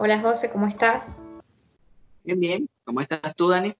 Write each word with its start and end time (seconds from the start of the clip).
Hola 0.00 0.20
José, 0.20 0.48
¿cómo 0.52 0.68
estás? 0.68 1.18
Bien, 2.22 2.38
bien. 2.38 2.68
¿Cómo 2.84 3.00
estás 3.00 3.34
tú, 3.34 3.48
Dani? 3.48 3.74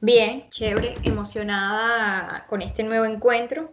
Bien, 0.00 0.50
chévere, 0.50 0.98
emocionada 1.04 2.44
con 2.48 2.60
este 2.60 2.82
nuevo 2.82 3.04
encuentro 3.04 3.72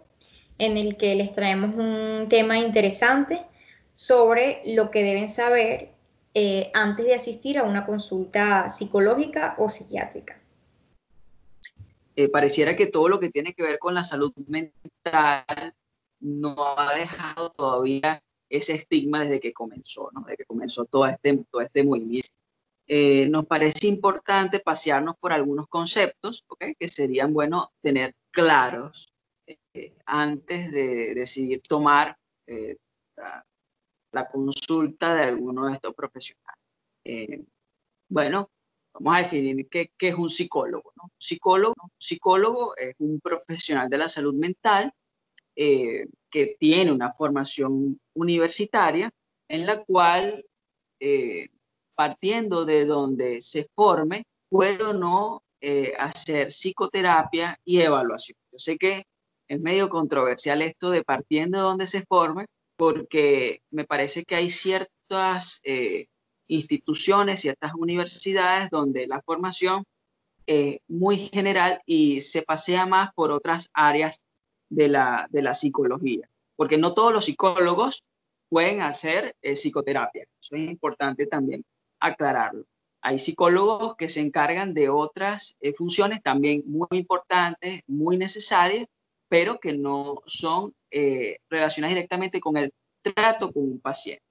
en 0.59 0.77
el 0.77 0.95
que 0.95 1.15
les 1.15 1.33
traemos 1.33 1.73
un 1.73 2.27
tema 2.29 2.59
interesante 2.59 3.43
sobre 3.95 4.61
lo 4.67 4.91
que 4.91 5.01
deben 5.01 5.27
saber 5.27 5.95
eh, 6.35 6.69
antes 6.75 7.07
de 7.07 7.15
asistir 7.15 7.57
a 7.57 7.63
una 7.63 7.83
consulta 7.83 8.69
psicológica 8.69 9.55
o 9.57 9.67
psiquiátrica. 9.67 10.39
Eh, 12.15 12.29
pareciera 12.29 12.75
que 12.75 12.85
todo 12.85 13.09
lo 13.09 13.19
que 13.19 13.31
tiene 13.31 13.55
que 13.55 13.63
ver 13.63 13.79
con 13.79 13.95
la 13.95 14.03
salud 14.03 14.31
mental 14.45 15.73
no 16.19 16.55
ha 16.77 16.93
dejado 16.93 17.49
todavía 17.49 18.21
ese 18.51 18.73
estigma 18.73 19.21
desde 19.21 19.39
que 19.39 19.53
comenzó, 19.53 20.09
¿no? 20.11 20.21
desde 20.21 20.37
que 20.37 20.45
comenzó 20.45 20.85
todo 20.85 21.07
este, 21.07 21.45
todo 21.49 21.61
este 21.61 21.83
movimiento. 21.83 22.29
Eh, 22.87 23.29
nos 23.29 23.45
parece 23.45 23.87
importante 23.87 24.59
pasearnos 24.59 25.15
por 25.17 25.31
algunos 25.31 25.67
conceptos 25.67 26.43
¿okay? 26.47 26.75
que 26.75 26.89
serían 26.89 27.33
bueno 27.33 27.71
tener 27.81 28.15
claros 28.31 29.13
eh, 29.47 29.95
antes 30.05 30.71
de 30.71 31.13
decidir 31.15 31.61
tomar 31.61 32.17
eh, 32.47 32.75
la, 34.11 34.29
consulta 34.29 35.15
de 35.15 35.23
alguno 35.23 35.67
de 35.67 35.73
estos 35.73 35.93
profesionales. 35.93 36.59
bueno, 38.09 38.51
vamos 38.93 39.15
a 39.15 39.19
definir 39.19 39.69
qué, 39.69 39.93
qué 39.97 40.09
es 40.09 40.15
un 40.15 40.29
psicólogo. 40.29 40.91
¿no? 40.97 41.11
Psicólogo, 41.17 41.91
psicólogo 41.97 42.75
es 42.75 42.93
un 42.99 43.21
profesional 43.21 43.89
de 43.89 43.97
la 43.97 44.09
salud 44.09 44.33
mental 44.33 44.93
que 46.31 46.55
tiene 46.59 46.91
una 46.91 47.13
formación 47.13 47.99
universitaria 48.15 49.11
en 49.47 49.65
la 49.65 49.83
cual, 49.83 50.45
eh, 50.99 51.49
partiendo 51.93 52.65
de 52.65 52.85
donde 52.85 53.41
se 53.41 53.69
forme, 53.75 54.23
puede 54.49 54.83
o 54.83 54.93
no 54.93 55.43
eh, 55.59 55.93
hacer 55.99 56.47
psicoterapia 56.47 57.59
y 57.63 57.81
evaluación. 57.81 58.37
Yo 58.51 58.59
sé 58.59 58.77
que 58.77 59.03
es 59.47 59.59
medio 59.59 59.89
controversial 59.89 60.61
esto 60.61 60.89
de 60.89 61.03
partiendo 61.03 61.57
de 61.57 61.63
donde 61.63 61.87
se 61.87 62.05
forme, 62.05 62.45
porque 62.77 63.61
me 63.69 63.85
parece 63.85 64.23
que 64.23 64.35
hay 64.35 64.49
ciertas 64.49 65.59
eh, 65.63 66.07
instituciones, 66.47 67.41
ciertas 67.41 67.73
universidades 67.77 68.69
donde 68.69 69.07
la 69.07 69.21
formación 69.21 69.83
es 70.47 70.79
muy 70.87 71.17
general 71.17 71.81
y 71.85 72.21
se 72.21 72.41
pasea 72.41 72.85
más 72.85 73.13
por 73.13 73.31
otras 73.31 73.69
áreas 73.73 74.21
de 74.71 74.87
la, 74.87 75.27
de 75.29 75.41
la 75.43 75.53
psicología, 75.53 76.27
porque 76.55 76.77
no 76.77 76.93
todos 76.93 77.13
los 77.13 77.25
psicólogos 77.25 78.03
pueden 78.49 78.81
hacer 78.81 79.35
eh, 79.41 79.55
psicoterapia. 79.55 80.23
Eso 80.41 80.55
es 80.55 80.69
importante 80.69 81.27
también 81.27 81.63
aclararlo. 81.99 82.65
Hay 83.01 83.19
psicólogos 83.19 83.95
que 83.95 84.09
se 84.09 84.21
encargan 84.21 84.73
de 84.73 84.89
otras 84.89 85.57
eh, 85.59 85.73
funciones 85.73 86.23
también 86.23 86.63
muy 86.65 86.87
importantes, 86.91 87.81
muy 87.87 88.17
necesarias, 88.17 88.87
pero 89.27 89.59
que 89.59 89.73
no 89.73 90.21
son 90.25 90.73
eh, 90.89 91.37
relacionadas 91.49 91.95
directamente 91.95 92.39
con 92.39 92.57
el 92.57 92.73
trato 93.01 93.51
con 93.51 93.63
un 93.63 93.79
paciente. 93.79 94.23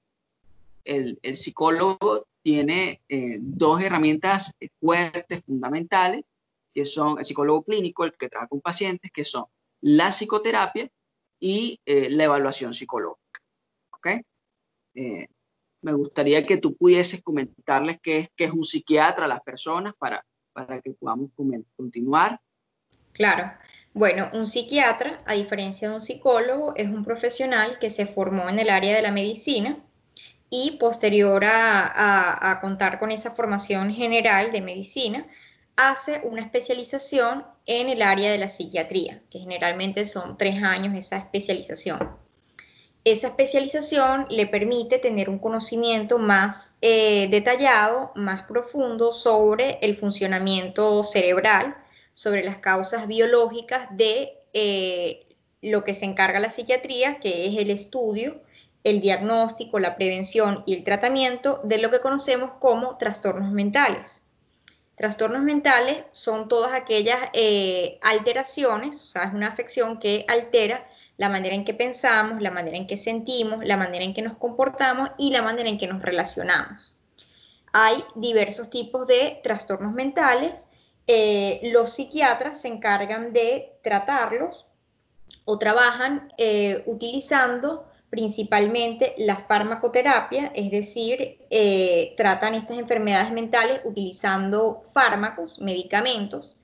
El, 0.84 1.18
el 1.22 1.36
psicólogo 1.36 2.26
tiene 2.42 3.02
dos 3.40 3.82
herramientas 3.82 4.52
fuertes, 4.80 5.42
fundamentales, 5.46 6.24
que 6.72 6.86
son 6.86 7.18
el 7.18 7.24
psicólogo 7.26 7.62
clínico, 7.62 8.04
el 8.04 8.12
que 8.12 8.30
trabaja 8.30 8.48
con 8.48 8.62
pacientes, 8.62 9.10
que 9.10 9.24
son 9.24 9.44
la 9.80 10.10
psicoterapia 10.10 10.88
y 11.38 11.80
eh, 11.86 12.10
la 12.10 12.24
evaluación 12.24 12.74
psicológica. 12.74 13.40
¿Ok? 13.92 14.06
Eh, 14.94 15.26
me 15.82 15.92
gustaría 15.92 16.44
que 16.44 16.58
tú 16.58 16.76
pudieses 16.76 17.22
comentarles 17.22 17.98
qué 18.02 18.18
es, 18.18 18.28
qué 18.36 18.44
es 18.44 18.50
un 18.50 18.64
psiquiatra 18.64 19.26
las 19.26 19.40
personas 19.40 19.94
para, 19.98 20.24
para 20.52 20.80
que 20.80 20.92
podamos 20.92 21.30
continuar. 21.76 22.38
Claro. 23.12 23.52
Bueno, 23.92 24.30
un 24.34 24.46
psiquiatra, 24.46 25.22
a 25.26 25.34
diferencia 25.34 25.88
de 25.88 25.94
un 25.94 26.00
psicólogo, 26.00 26.74
es 26.76 26.88
un 26.88 27.04
profesional 27.04 27.78
que 27.80 27.90
se 27.90 28.06
formó 28.06 28.48
en 28.48 28.58
el 28.58 28.70
área 28.70 28.94
de 28.94 29.02
la 29.02 29.10
medicina 29.10 29.84
y 30.48 30.76
posterior 30.78 31.44
a, 31.44 32.50
a 32.50 32.60
contar 32.60 33.00
con 33.00 33.10
esa 33.10 33.32
formación 33.32 33.92
general 33.92 34.52
de 34.52 34.60
medicina, 34.60 35.26
hace 35.88 36.20
una 36.24 36.42
especialización 36.42 37.44
en 37.66 37.88
el 37.88 38.02
área 38.02 38.30
de 38.30 38.38
la 38.38 38.48
psiquiatría, 38.48 39.22
que 39.30 39.38
generalmente 39.38 40.04
son 40.06 40.36
tres 40.36 40.62
años 40.62 40.96
esa 40.96 41.16
especialización. 41.16 42.16
Esa 43.04 43.28
especialización 43.28 44.26
le 44.28 44.46
permite 44.46 44.98
tener 44.98 45.30
un 45.30 45.38
conocimiento 45.38 46.18
más 46.18 46.76
eh, 46.82 47.28
detallado, 47.30 48.12
más 48.14 48.42
profundo 48.42 49.12
sobre 49.12 49.78
el 49.80 49.96
funcionamiento 49.96 51.02
cerebral, 51.02 51.76
sobre 52.12 52.44
las 52.44 52.58
causas 52.58 53.06
biológicas 53.06 53.88
de 53.96 54.34
eh, 54.52 55.26
lo 55.62 55.84
que 55.84 55.94
se 55.94 56.04
encarga 56.04 56.40
la 56.40 56.50
psiquiatría, 56.50 57.20
que 57.20 57.46
es 57.46 57.56
el 57.56 57.70
estudio, 57.70 58.42
el 58.84 59.00
diagnóstico, 59.00 59.78
la 59.78 59.96
prevención 59.96 60.62
y 60.66 60.74
el 60.74 60.84
tratamiento 60.84 61.60
de 61.64 61.78
lo 61.78 61.90
que 61.90 62.00
conocemos 62.00 62.52
como 62.60 62.98
trastornos 62.98 63.52
mentales. 63.52 64.22
Trastornos 65.00 65.40
mentales 65.40 66.04
son 66.10 66.46
todas 66.46 66.74
aquellas 66.74 67.18
eh, 67.32 67.98
alteraciones, 68.02 69.02
o 69.02 69.06
sea, 69.06 69.22
es 69.22 69.32
una 69.32 69.46
afección 69.46 69.98
que 69.98 70.26
altera 70.28 70.86
la 71.16 71.30
manera 71.30 71.54
en 71.54 71.64
que 71.64 71.72
pensamos, 71.72 72.42
la 72.42 72.50
manera 72.50 72.76
en 72.76 72.86
que 72.86 72.98
sentimos, 72.98 73.64
la 73.64 73.78
manera 73.78 74.04
en 74.04 74.12
que 74.12 74.20
nos 74.20 74.36
comportamos 74.36 75.08
y 75.16 75.30
la 75.30 75.40
manera 75.40 75.70
en 75.70 75.78
que 75.78 75.86
nos 75.86 76.02
relacionamos. 76.02 76.94
Hay 77.72 78.04
diversos 78.14 78.68
tipos 78.68 79.06
de 79.06 79.40
trastornos 79.42 79.94
mentales. 79.94 80.68
Eh, 81.06 81.60
los 81.72 81.94
psiquiatras 81.94 82.60
se 82.60 82.68
encargan 82.68 83.32
de 83.32 83.72
tratarlos 83.82 84.66
o 85.46 85.58
trabajan 85.58 86.30
eh, 86.36 86.82
utilizando 86.84 87.89
principalmente 88.10 89.14
la 89.18 89.36
farmacoterapia, 89.36 90.50
es 90.54 90.70
decir, 90.72 91.38
eh, 91.48 92.14
tratan 92.16 92.54
estas 92.54 92.76
enfermedades 92.76 93.32
mentales 93.32 93.80
utilizando 93.84 94.82
fármacos, 94.92 95.60
medicamentos 95.60 96.56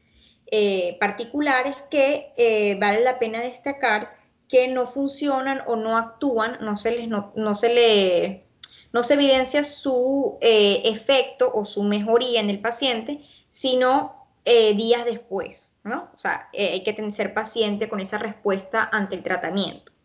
eh, 0.49 0.97
particulares 0.99 1.77
que 1.89 2.33
eh, 2.37 2.77
vale 2.81 3.03
la 3.03 3.21
pena 3.21 3.41
destacar 3.41 4.17
que 4.49 4.69
no 4.69 4.87
funcionan 4.87 5.63
o 5.67 5.77
no 5.77 5.97
actúan, 5.97 6.59
no 6.61 6.77
se, 6.77 6.91
les, 6.91 7.09
no, 7.09 7.55
se, 7.55 7.73
le, 7.73 8.45
no 8.93 9.03
se 9.05 9.15
evidencia 9.15 9.63
su 9.65 10.39
efecto 10.41 11.51
o 11.53 11.65
su 11.65 11.83
mejoría 11.83 12.41
en 12.41 12.51
el 12.51 12.61
paciente, 12.61 13.21
sino 13.51 14.29
días 14.45 15.05
después, 15.05 15.73
¿no? 15.83 16.11
O 16.15 16.19
sea, 16.19 16.49
hay 16.57 16.85
que 16.85 17.11
ser 17.11 17.35
paciente 17.35 17.89
con 17.89 17.99
esa 17.99 18.19
respuesta 18.19 18.89
ante 18.93 19.17
el 19.17 19.25
tratamiento. 19.25 19.96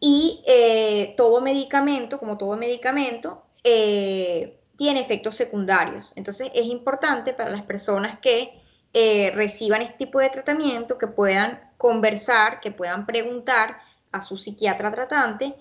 Y 0.00 0.42
eh, 0.46 1.14
todo 1.16 1.40
medicamento, 1.40 2.18
como 2.18 2.36
todo 2.36 2.56
medicamento, 2.56 3.46
eh, 3.64 4.60
tiene 4.76 5.00
efectos 5.00 5.34
secundarios. 5.34 6.12
Entonces 6.16 6.50
es 6.54 6.66
importante 6.66 7.32
para 7.32 7.50
las 7.50 7.62
personas 7.62 8.18
que 8.20 8.60
eh, 8.92 9.30
reciban 9.34 9.82
este 9.82 9.98
tipo 9.98 10.20
de 10.20 10.30
tratamiento 10.30 10.98
que 10.98 11.06
puedan 11.06 11.60
conversar, 11.78 12.60
que 12.60 12.72
puedan 12.72 13.06
preguntar 13.06 13.78
a 14.12 14.20
su 14.20 14.36
psiquiatra 14.36 14.92
tratante 14.92 15.54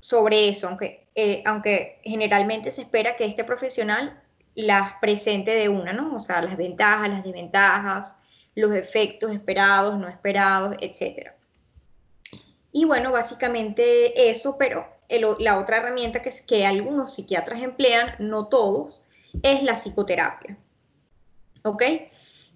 sobre 0.00 0.48
eso, 0.48 0.68
aunque, 0.68 1.08
aunque 1.44 2.00
generalmente 2.04 2.70
se 2.72 2.82
espera 2.82 3.16
que 3.16 3.24
este 3.24 3.44
profesional 3.44 4.22
las 4.54 4.94
presente 5.00 5.52
de 5.52 5.68
una, 5.68 5.92
¿no? 5.92 6.16
O 6.16 6.20
sea, 6.20 6.42
las 6.42 6.56
ventajas, 6.56 7.08
las 7.08 7.24
desventajas, 7.24 8.16
los 8.54 8.74
efectos 8.74 9.32
esperados, 9.32 9.98
no 9.98 10.08
esperados, 10.08 10.76
etcétera. 10.80 11.36
Y 12.76 12.84
bueno, 12.84 13.10
básicamente 13.10 14.28
eso, 14.28 14.58
pero 14.58 14.86
la 15.38 15.58
otra 15.58 15.78
herramienta 15.78 16.20
que, 16.20 16.30
que 16.46 16.66
algunos 16.66 17.14
psiquiatras 17.14 17.62
emplean, 17.62 18.16
no 18.18 18.48
todos, 18.48 19.02
es 19.42 19.62
la 19.62 19.76
psicoterapia. 19.76 20.58
¿Ok? 21.62 21.82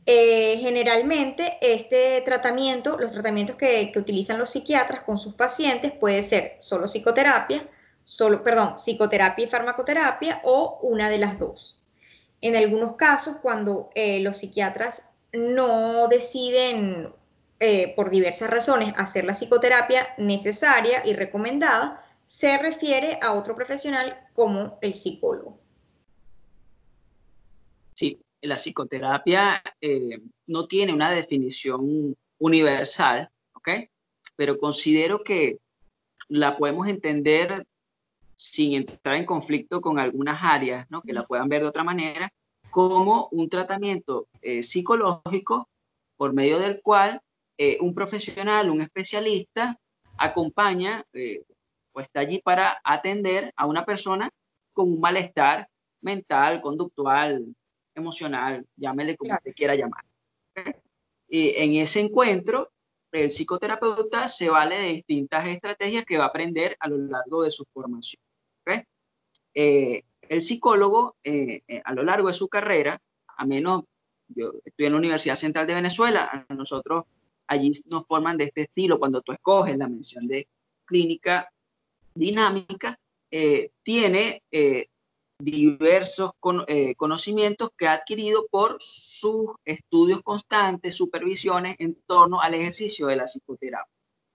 Eh, 0.04 0.58
generalmente 0.58 1.56
este 1.62 2.20
tratamiento, 2.20 2.98
los 2.98 3.12
tratamientos 3.12 3.56
que, 3.56 3.90
que, 3.90 3.98
utilizan 3.98 4.38
los 4.38 4.50
psiquiatras 4.50 5.00
con 5.04 5.16
sus 5.16 5.32
pacientes 5.36 5.92
puede 5.92 6.22
ser 6.22 6.56
solo 6.58 6.86
psicoterapia, 6.86 7.66
solo, 8.04 8.44
perdón, 8.44 8.74
psicoterapia 8.76 9.46
y 9.46 9.48
farmacoterapia 9.48 10.42
o 10.44 10.80
una 10.82 11.08
de 11.08 11.16
las 11.16 11.38
dos. 11.38 11.80
En 12.42 12.56
algunos 12.56 12.96
casos, 12.96 13.36
cuando 13.40 13.88
eh, 13.94 14.20
los 14.20 14.36
psiquiatras 14.36 15.08
no 15.32 16.08
deciden 16.08 17.10
eh, 17.60 17.94
por 17.94 18.10
diversas 18.10 18.50
razones, 18.50 18.94
hacer 18.96 19.24
la 19.24 19.34
psicoterapia 19.34 20.14
necesaria 20.18 21.02
y 21.06 21.12
recomendada, 21.12 22.02
se 22.26 22.56
refiere 22.58 23.18
a 23.22 23.34
otro 23.34 23.54
profesional 23.54 24.28
como 24.32 24.78
el 24.80 24.94
psicólogo. 24.94 25.60
Sí, 27.94 28.18
la 28.40 28.56
psicoterapia 28.56 29.62
eh, 29.80 30.22
no 30.46 30.66
tiene 30.66 30.94
una 30.94 31.10
definición 31.10 32.16
universal, 32.38 33.28
¿ok? 33.52 33.68
Pero 34.36 34.58
considero 34.58 35.22
que 35.22 35.58
la 36.28 36.56
podemos 36.56 36.88
entender 36.88 37.66
sin 38.36 38.72
entrar 38.72 39.16
en 39.16 39.26
conflicto 39.26 39.82
con 39.82 39.98
algunas 39.98 40.42
áreas, 40.42 40.86
¿no? 40.88 41.02
que 41.02 41.12
la 41.12 41.26
puedan 41.26 41.48
ver 41.50 41.60
de 41.60 41.68
otra 41.68 41.84
manera, 41.84 42.32
como 42.70 43.28
un 43.32 43.50
tratamiento 43.50 44.28
eh, 44.40 44.62
psicológico 44.62 45.68
por 46.16 46.32
medio 46.32 46.58
del 46.58 46.80
cual 46.80 47.20
eh, 47.62 47.76
un 47.82 47.92
profesional, 47.94 48.70
un 48.70 48.80
especialista, 48.80 49.78
acompaña 50.16 51.04
eh, 51.12 51.42
o 51.92 52.00
está 52.00 52.20
allí 52.20 52.40
para 52.42 52.80
atender 52.82 53.52
a 53.54 53.66
una 53.66 53.84
persona 53.84 54.30
con 54.72 54.90
un 54.90 54.98
malestar 54.98 55.68
mental, 56.00 56.62
conductual, 56.62 57.54
emocional, 57.94 58.64
llámele 58.76 59.14
como 59.14 59.34
usted 59.34 59.54
quiera 59.54 59.74
llamar. 59.74 60.02
Y 61.28 61.50
en 61.56 61.74
ese 61.74 62.00
encuentro, 62.00 62.70
el 63.12 63.30
psicoterapeuta 63.30 64.26
se 64.28 64.48
vale 64.48 64.78
de 64.78 64.88
distintas 64.94 65.46
estrategias 65.46 66.06
que 66.06 66.16
va 66.16 66.24
a 66.24 66.28
aprender 66.28 66.78
a 66.80 66.88
lo 66.88 66.96
largo 66.96 67.42
de 67.42 67.50
su 67.50 67.66
formación. 67.74 68.22
Eh, 69.52 70.02
el 70.22 70.40
psicólogo, 70.40 71.16
eh, 71.24 71.60
eh, 71.68 71.82
a 71.84 71.92
lo 71.92 72.04
largo 72.04 72.28
de 72.28 72.34
su 72.34 72.48
carrera, 72.48 72.98
a 73.26 73.44
menos, 73.44 73.82
yo 74.28 74.54
estoy 74.64 74.86
en 74.86 74.92
la 74.92 74.98
Universidad 74.98 75.34
Central 75.34 75.66
de 75.66 75.74
Venezuela, 75.74 76.46
nosotros 76.48 77.04
allí 77.50 77.72
nos 77.86 78.06
forman 78.06 78.36
de 78.36 78.44
este 78.44 78.62
estilo, 78.62 78.98
cuando 78.98 79.20
tú 79.20 79.32
escoges 79.32 79.76
la 79.76 79.88
mención 79.88 80.26
de 80.28 80.46
clínica 80.84 81.52
dinámica, 82.14 82.98
tiene 83.82 84.42
diversos 85.38 86.32
conocimientos 86.96 87.70
que 87.76 87.88
ha 87.88 87.94
adquirido 87.94 88.46
por 88.50 88.76
sus 88.80 89.50
estudios 89.64 90.22
constantes, 90.22 90.94
supervisiones 90.94 91.76
en 91.78 91.94
torno 92.06 92.40
al 92.40 92.54
ejercicio 92.54 93.06
de 93.06 93.16
la 93.16 93.24
psicoterapia, 93.24 93.92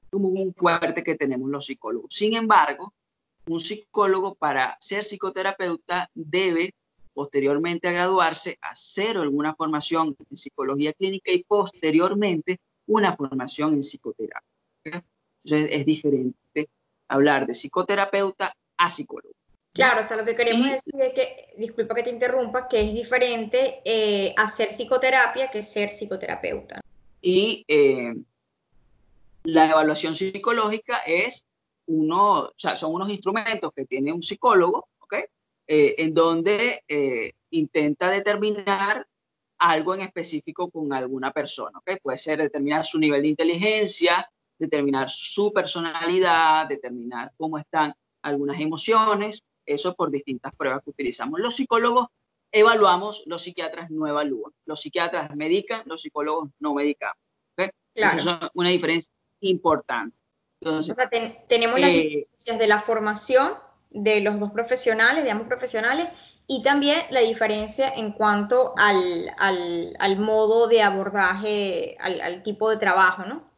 como 0.09 0.29
un 0.29 0.53
fuerte 0.53 1.03
que 1.03 1.15
tenemos 1.15 1.49
los 1.49 1.65
psicólogos. 1.65 2.13
Sin 2.13 2.35
embargo, 2.35 2.93
un 3.47 3.59
psicólogo 3.59 4.35
para 4.35 4.77
ser 4.81 5.03
psicoterapeuta 5.03 6.09
debe 6.13 6.73
posteriormente 7.13 7.87
a 7.87 7.93
graduarse 7.93 8.57
hacer 8.59 9.17
alguna 9.17 9.55
formación 9.55 10.17
en 10.29 10.35
psicología 10.35 10.91
clínica 10.91 11.31
y 11.31 11.43
posteriormente 11.43 12.57
una 12.87 13.15
formación 13.15 13.73
en 13.73 13.79
psicoterapia. 13.81 14.41
Entonces 14.83 15.69
es 15.71 15.85
diferente 15.85 16.69
hablar 17.07 17.45
de 17.45 17.53
psicoterapeuta 17.53 18.53
a 18.77 18.89
psicólogo. 18.89 19.33
Claro, 19.73 20.01
o 20.01 20.03
sea, 20.03 20.15
lo 20.15 20.23
que 20.23 20.35
queremos 20.35 20.71
decir 20.71 20.93
es 21.01 21.13
que, 21.13 21.53
disculpa 21.57 21.95
que 21.95 22.03
te 22.03 22.09
interrumpa, 22.09 22.67
que 22.69 22.79
es 22.79 22.93
diferente 22.93 23.81
eh, 23.83 24.33
hacer 24.37 24.69
psicoterapia 24.69 25.51
que 25.51 25.61
ser 25.61 25.89
psicoterapeuta. 25.89 26.79
Y 27.21 27.65
eh, 27.67 28.13
la 29.43 29.69
evaluación 29.69 30.15
psicológica 30.15 30.99
es 31.05 31.45
uno, 31.87 32.39
o 32.39 32.53
sea, 32.55 32.77
son 32.77 32.93
unos 32.93 33.09
instrumentos 33.09 33.71
que 33.75 33.85
tiene 33.85 34.13
un 34.13 34.23
psicólogo, 34.23 34.87
¿ok? 34.99 35.15
Eh, 35.67 35.95
en 35.97 36.13
donde 36.13 36.83
eh, 36.87 37.33
intenta 37.49 38.09
determinar 38.09 39.07
algo 39.57 39.93
en 39.95 40.01
específico 40.01 40.69
con 40.69 40.93
alguna 40.93 41.31
persona, 41.31 41.79
¿ok? 41.79 41.97
Puede 42.01 42.17
ser 42.17 42.39
determinar 42.39 42.85
su 42.85 42.99
nivel 42.99 43.21
de 43.21 43.29
inteligencia, 43.29 44.29
determinar 44.57 45.09
su 45.09 45.51
personalidad, 45.53 46.67
determinar 46.67 47.31
cómo 47.37 47.57
están 47.57 47.93
algunas 48.21 48.59
emociones, 48.59 49.43
eso 49.65 49.95
por 49.95 50.11
distintas 50.11 50.53
pruebas 50.55 50.83
que 50.83 50.91
utilizamos. 50.91 51.39
Los 51.39 51.55
psicólogos 51.55 52.07
evaluamos, 52.51 53.23
los 53.25 53.43
psiquiatras 53.43 53.89
no 53.89 54.07
evalúan. 54.07 54.51
Los 54.65 54.81
psiquiatras 54.81 55.35
medican, 55.35 55.83
los 55.85 56.01
psicólogos 56.01 56.49
no 56.59 56.73
medican. 56.73 57.13
¿okay? 57.53 57.69
Claro. 57.93 58.19
Eso 58.19 58.39
es 58.41 58.49
una 58.53 58.69
diferencia 58.69 59.11
importante 59.41 60.17
tenemos 61.47 61.79
las 61.79 61.89
eh, 61.89 61.93
diferencias 61.93 62.59
de 62.59 62.67
la 62.67 62.81
formación 62.81 63.53
de 63.89 64.21
los 64.21 64.39
dos 64.39 64.51
profesionales, 64.51 65.23
de 65.23 65.31
ambos 65.31 65.47
profesionales, 65.47 66.07
y 66.47 66.61
también 66.61 67.01
la 67.09 67.21
diferencia 67.21 67.89
en 67.89 68.11
cuanto 68.11 68.73
al, 68.77 69.31
al, 69.37 70.19
modo 70.19 70.67
de 70.67 70.81
abordaje, 70.81 71.97
al, 71.99 72.21
al, 72.21 72.43
tipo 72.43 72.69
de 72.69 72.77
trabajo, 72.77 73.25
¿no? 73.25 73.49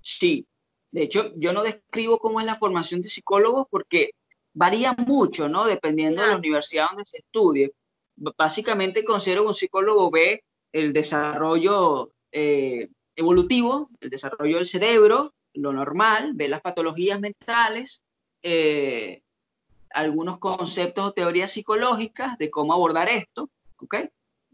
Sí, 0.00 0.46
de 0.90 1.02
hecho, 1.02 1.32
yo 1.36 1.52
no 1.52 1.62
describo 1.62 2.18
cómo 2.18 2.40
es 2.40 2.46
la 2.46 2.56
formación 2.56 3.02
de 3.02 3.10
psicólogos 3.10 3.66
porque 3.70 4.10
varía 4.54 4.94
mucho, 4.94 5.48
¿no? 5.48 5.66
Dependiendo 5.66 6.22
de 6.22 6.28
la 6.28 6.36
universidad 6.36 6.88
donde 6.88 7.04
se 7.04 7.18
estudie. 7.18 7.72
Básicamente 8.16 9.04
considero 9.04 9.42
que 9.42 9.48
un 9.48 9.54
psicólogo 9.54 10.10
ve 10.10 10.44
el 10.72 10.92
desarrollo 10.92 12.12
eh, 12.32 12.88
evolutivo, 13.14 13.90
el 14.00 14.10
desarrollo 14.10 14.56
del 14.56 14.66
cerebro, 14.66 15.34
lo 15.54 15.72
normal, 15.72 16.32
ve 16.34 16.48
las 16.48 16.60
patologías 16.60 17.20
mentales, 17.20 18.02
eh, 18.42 19.22
algunos 19.90 20.38
conceptos 20.38 21.06
o 21.06 21.12
teorías 21.12 21.50
psicológicas 21.50 22.38
de 22.38 22.50
cómo 22.50 22.72
abordar 22.72 23.08
esto, 23.08 23.50
¿ok? 23.78 23.96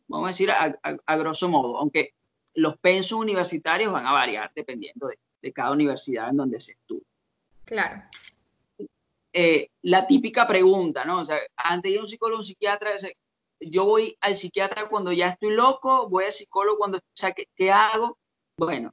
Vamos 0.08 0.26
a 0.26 0.30
decir 0.30 0.50
a, 0.50 1.16
grosso 1.16 1.48
modo, 1.48 1.76
aunque 1.78 2.14
los 2.54 2.76
pensos 2.78 3.18
universitarios 3.18 3.92
van 3.92 4.06
a 4.06 4.12
variar 4.12 4.50
dependiendo 4.54 5.08
de, 5.08 5.18
cada 5.52 5.70
universidad 5.70 6.30
en 6.30 6.38
donde 6.38 6.60
se 6.60 6.72
estudia. 6.72 7.06
Claro. 7.64 8.02
Eh, 9.32 9.70
la 9.82 10.04
típica 10.04 10.44
pregunta, 10.44 11.04
¿no? 11.04 11.20
O 11.20 11.24
sea, 11.24 11.38
antes 11.56 11.92
de 11.92 12.00
un 12.00 12.08
psicólogo, 12.08 12.40
un 12.40 12.44
psiquiatra, 12.44 12.90
yo 13.60 13.84
voy 13.84 14.16
al 14.20 14.34
psiquiatra 14.34 14.88
cuando 14.88 15.12
ya 15.12 15.28
estoy 15.28 15.54
loco, 15.54 16.08
voy 16.08 16.24
al 16.24 16.32
psicólogo 16.32 16.78
cuando, 16.78 16.98
o 16.98 17.02
sea, 17.14 17.32
qué 17.32 17.70
hago? 17.70 18.18
Bueno, 18.56 18.92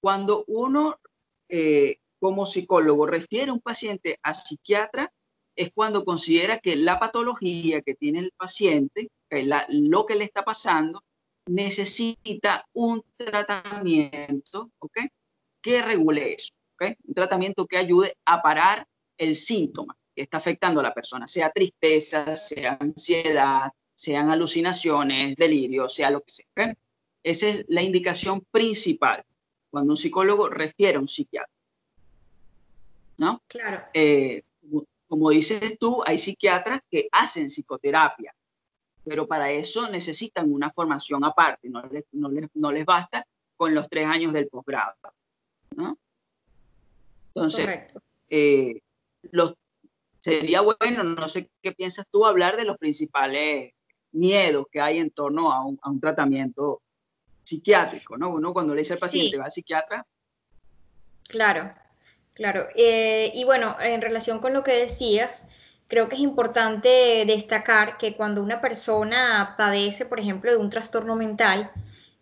cuando 0.00 0.44
uno 0.46 1.00
eh, 1.48 1.98
como 2.20 2.46
psicólogo 2.46 3.06
refiere 3.06 3.50
a 3.50 3.54
un 3.54 3.60
paciente 3.60 4.18
a 4.22 4.32
psiquiatra, 4.34 5.12
es 5.56 5.70
cuando 5.72 6.04
considera 6.04 6.58
que 6.58 6.76
la 6.76 6.98
patología 6.98 7.82
que 7.82 7.94
tiene 7.94 8.20
el 8.20 8.32
paciente, 8.36 9.10
lo 9.68 10.06
que 10.06 10.14
le 10.14 10.24
está 10.24 10.44
pasando, 10.44 11.02
necesita 11.46 12.66
un 12.72 13.04
tratamiento 13.16 14.70
que 15.60 15.82
regule 15.82 16.34
eso. 16.34 16.52
Un 16.80 17.14
tratamiento 17.14 17.66
que 17.66 17.78
ayude 17.78 18.16
a 18.24 18.42
parar 18.42 18.86
el 19.16 19.36
síntoma 19.36 19.96
que 20.14 20.22
está 20.22 20.38
afectando 20.38 20.80
a 20.80 20.82
la 20.82 20.94
persona, 20.94 21.26
sea 21.26 21.50
tristeza, 21.50 22.36
sea 22.36 22.76
ansiedad, 22.80 23.72
sean 23.94 24.30
alucinaciones, 24.30 25.36
delirio, 25.36 25.88
sea 25.88 26.10
lo 26.10 26.20
que 26.22 26.32
sea. 26.32 26.76
Esa 27.22 27.48
es 27.48 27.64
la 27.68 27.82
indicación 27.82 28.44
principal 28.50 29.24
cuando 29.70 29.94
un 29.94 29.96
psicólogo 29.96 30.48
refiere 30.48 30.98
a 30.98 31.00
un 31.00 31.08
psiquiatra. 31.08 31.52
¿No? 33.16 33.42
Claro. 33.46 33.84
Eh, 33.94 34.42
como 35.14 35.30
dices 35.30 35.78
tú, 35.78 36.02
hay 36.04 36.18
psiquiatras 36.18 36.80
que 36.90 37.06
hacen 37.12 37.46
psicoterapia, 37.48 38.34
pero 39.04 39.28
para 39.28 39.48
eso 39.48 39.88
necesitan 39.88 40.52
una 40.52 40.72
formación 40.72 41.22
aparte, 41.22 41.68
no 41.68 41.82
les, 41.86 42.02
no 42.10 42.28
les, 42.28 42.48
no 42.54 42.72
les 42.72 42.84
basta 42.84 43.24
con 43.56 43.72
los 43.76 43.88
tres 43.88 44.08
años 44.08 44.32
del 44.32 44.48
posgrado. 44.48 44.96
¿no? 45.76 45.96
Entonces, 47.28 47.92
eh, 48.28 48.80
los, 49.30 49.54
sería 50.18 50.62
bueno, 50.62 51.04
no 51.04 51.28
sé 51.28 51.48
qué 51.62 51.70
piensas 51.70 52.06
tú, 52.10 52.26
hablar 52.26 52.56
de 52.56 52.64
los 52.64 52.76
principales 52.76 53.70
miedos 54.10 54.66
que 54.68 54.80
hay 54.80 54.98
en 54.98 55.12
torno 55.12 55.52
a 55.52 55.64
un, 55.64 55.78
a 55.80 55.90
un 55.90 56.00
tratamiento 56.00 56.82
psiquiátrico, 57.44 58.16
¿no? 58.16 58.30
Uno 58.30 58.52
cuando 58.52 58.74
le 58.74 58.80
dice 58.80 58.94
al 58.94 58.98
paciente, 58.98 59.36
va 59.36 59.44
al 59.44 59.52
psiquiatra. 59.52 60.04
Claro, 61.28 61.72
claro. 62.34 62.66
Eh, 62.76 63.32
y 63.34 63.44
bueno, 63.44 63.76
en 63.80 64.02
relación 64.02 64.40
con 64.40 64.52
lo 64.52 64.64
que 64.64 64.72
decías, 64.72 65.46
creo 65.88 66.08
que 66.08 66.16
es 66.16 66.20
importante 66.20 67.24
destacar 67.26 67.98
que 67.98 68.14
cuando 68.16 68.42
una 68.42 68.60
persona 68.60 69.54
padece, 69.56 70.06
por 70.06 70.20
ejemplo, 70.20 70.50
de 70.50 70.56
un 70.58 70.70
trastorno 70.70 71.16
mental, 71.16 71.70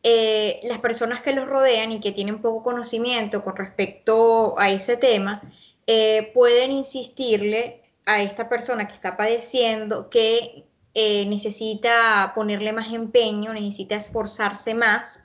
eh, 0.02 0.60
las 0.64 0.78
personas 0.78 1.20
que 1.22 1.32
los 1.32 1.48
rodean 1.48 1.92
y 1.92 2.00
que 2.00 2.12
tienen 2.12 2.42
poco 2.42 2.62
conocimiento 2.62 3.44
con 3.44 3.56
respecto 3.56 4.58
a 4.58 4.70
ese 4.70 4.96
tema, 4.96 5.42
eh, 5.86 6.30
pueden 6.34 6.72
insistirle 6.72 7.82
a 8.06 8.22
esta 8.22 8.48
persona 8.48 8.88
que 8.88 8.94
está 8.94 9.16
padeciendo 9.16 10.10
que 10.10 10.64
necesita 10.94 12.32
ponerle 12.34 12.72
más 12.72 12.92
empeño, 12.92 13.54
necesita 13.54 13.96
esforzarse 13.96 14.74
más, 14.74 15.24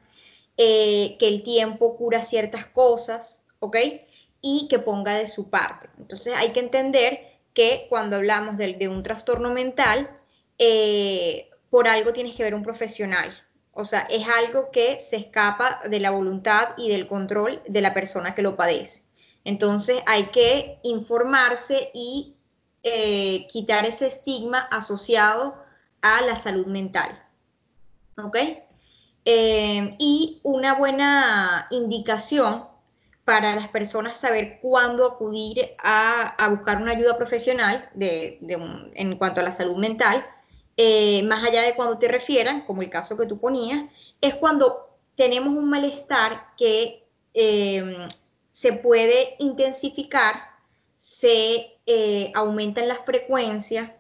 que 0.56 1.18
el 1.20 1.44
tiempo 1.44 1.98
cura 1.98 2.22
ciertas 2.24 2.66
cosas, 2.68 3.44
¿ok? 3.60 3.76
Y 4.50 4.68
que 4.70 4.80
ponga 4.80 5.16
de 5.16 5.28
su 5.28 5.50
parte. 5.50 5.90
Entonces 5.98 6.34
hay 6.38 6.52
que 6.52 6.62
entender 6.62 7.20
que 7.54 7.88
cuando 7.90 8.16
hablamos 8.16 8.56
de, 8.56 8.88
un 8.88 9.04
trastorno 9.04 9.52
mental, 9.52 10.10
eh, 10.58 11.50
por 11.70 11.90
algo 11.90 12.14
tienes 12.14 12.34
que 12.34 12.44
ver 12.44 12.56
un 12.56 12.64
profesional. 12.64 13.36
O 13.74 13.84
sea, 13.84 14.08
es 14.10 14.26
algo 14.30 14.72
que 14.72 15.02
se 15.02 15.18
escapa 15.18 15.82
de 15.90 16.00
la 16.00 16.12
voluntad 16.12 16.70
y 16.78 16.90
del 16.90 17.08
control 17.08 17.62
de 17.68 17.82
la 17.82 17.94
persona 17.94 18.36
que 18.36 18.42
lo 18.42 18.56
padece. 18.56 19.04
Entonces 19.44 20.02
hay 20.06 20.28
que 20.28 20.80
informarse 20.84 21.92
y 21.94 22.36
eh, 22.84 23.48
quitar 23.48 23.86
ese 23.86 24.08
estigma 24.08 24.60
asociado 24.72 25.56
a 26.02 26.22
la 26.22 26.38
salud 26.38 26.68
mental. 26.68 27.22
¿Ok? 28.24 28.38
Eh, 29.26 29.96
y 30.00 30.40
una 30.44 30.76
buena 30.76 31.68
indicación 31.70 32.77
para 33.28 33.58
las 33.58 33.68
personas 33.68 34.18
saber 34.18 34.58
cuándo 34.62 35.06
acudir 35.06 35.72
a, 35.84 36.48
buscar 36.50 36.82
una 36.82 36.94
ayuda 36.94 37.18
profesional 37.18 37.90
de, 37.94 38.40
en 38.94 39.18
cuanto 39.18 39.42
a 39.42 39.44
la 39.44 39.52
salud 39.52 39.76
mental, 39.76 40.26
eh, 40.78 41.24
más 41.24 41.44
allá 41.44 41.64
de 41.64 41.76
cuando 41.76 41.98
te 41.98 42.08
refieran, 42.08 42.66
como 42.66 42.84
el 42.84 42.90
caso 42.90 43.18
que 43.18 43.26
tú 43.26 43.38
ponías, 43.38 43.84
es 44.22 44.36
cuando 44.36 44.98
tenemos 45.18 45.50
un 45.50 45.70
malestar 45.70 46.56
que 46.56 47.06
eh, 47.34 48.08
se 48.54 48.72
puede 48.72 49.36
intensificar, 49.40 50.36
se 50.96 51.82
eh, 51.86 52.32
aumentan 52.34 52.88
las 52.88 53.00
frecuencias 53.00 53.92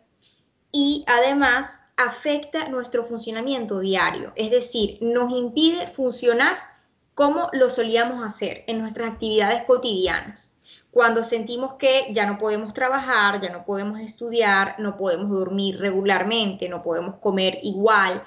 y 0.71 1.03
además 1.05 1.77
afecta 1.97 2.69
nuestro 2.69 3.03
funcionamiento 3.03 3.81
diario, 3.81 4.31
es 4.37 4.51
decir, 4.51 4.99
nos 5.01 5.33
impide 5.33 5.85
funcionar 5.87 6.76
como 7.17 7.49
lo 7.51 7.71
solíamos 7.71 8.23
hacer 8.23 8.63
en 8.67 8.77
nuestras 8.77 9.09
actividades 9.09 9.63
cotidianas. 9.63 10.53
Cuando 10.91 11.23
sentimos 11.23 11.73
que 11.79 12.09
ya 12.11 12.27
no 12.27 12.37
podemos 12.37 12.75
trabajar, 12.75 13.41
ya 13.41 13.51
no 13.51 13.65
podemos 13.65 13.99
estudiar, 13.99 14.75
no 14.77 14.97
podemos 14.97 15.31
dormir 15.31 15.79
regularmente, 15.79 16.69
no 16.69 16.83
podemos 16.83 17.15
comer 17.15 17.57
igual, 17.63 18.23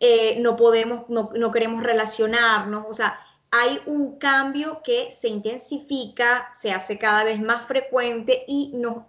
eh, 0.00 0.40
no 0.40 0.56
podemos, 0.56 1.08
no, 1.08 1.30
no 1.32 1.52
queremos 1.52 1.84
relacionarnos, 1.84 2.86
o 2.90 2.92
sea, 2.92 3.20
hay 3.52 3.78
un 3.86 4.18
cambio 4.18 4.80
que 4.82 5.12
se 5.12 5.28
intensifica, 5.28 6.50
se 6.52 6.72
hace 6.72 6.98
cada 6.98 7.22
vez 7.22 7.40
más 7.40 7.66
frecuente 7.66 8.42
y 8.48 8.72
nos 8.74 9.04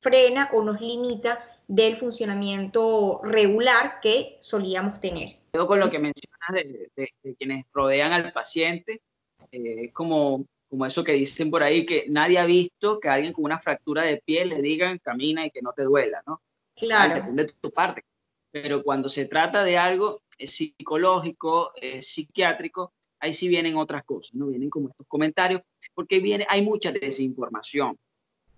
frena 0.00 0.48
o 0.52 0.62
nos 0.62 0.80
limita 0.80 1.40
del 1.66 1.96
funcionamiento 1.96 3.20
regular 3.24 3.98
que 4.00 4.36
solíamos 4.40 5.00
tener. 5.00 5.41
Con 5.52 5.80
lo 5.80 5.90
que 5.90 5.98
mencionas 5.98 6.64
de, 6.96 7.10
quienes 7.36 7.66
rodean 7.74 8.10
al 8.12 8.32
paciente, 8.32 9.02
eh, 9.50 9.84
es 9.84 9.92
como, 9.92 10.46
como 10.70 10.86
eso 10.86 11.04
que 11.04 11.12
dicen 11.12 11.50
por 11.50 11.62
ahí, 11.62 11.84
que 11.84 12.06
nadie 12.08 12.38
ha 12.38 12.46
visto 12.46 12.98
que 12.98 13.10
alguien 13.10 13.34
con 13.34 13.44
una 13.44 13.58
fractura 13.58 14.00
de 14.00 14.22
piel 14.24 14.48
le 14.48 14.62
digan 14.62 14.98
camina 14.98 15.44
y 15.44 15.50
que 15.50 15.60
no 15.60 15.72
te 15.72 15.82
duela, 15.82 16.22
¿no? 16.26 16.40
Claro. 16.74 17.16
Depende 17.16 17.44
de 17.44 17.52
tu 17.60 17.70
parte. 17.70 18.02
Pero 18.50 18.82
cuando 18.82 19.10
se 19.10 19.26
trata 19.26 19.62
de 19.62 19.76
algo 19.76 20.22
eh, 20.38 20.46
psicológico, 20.46 21.72
eh, 21.76 22.00
psiquiátrico, 22.00 22.94
ahí 23.20 23.34
sí 23.34 23.46
vienen 23.46 23.76
otras 23.76 24.04
cosas, 24.04 24.34
¿no? 24.34 24.46
Vienen 24.46 24.70
como 24.70 24.88
estos 24.88 25.06
comentarios, 25.06 25.60
porque 25.92 26.20
viene, 26.20 26.46
hay 26.48 26.62
mucha 26.62 26.92
desinformación 26.92 27.98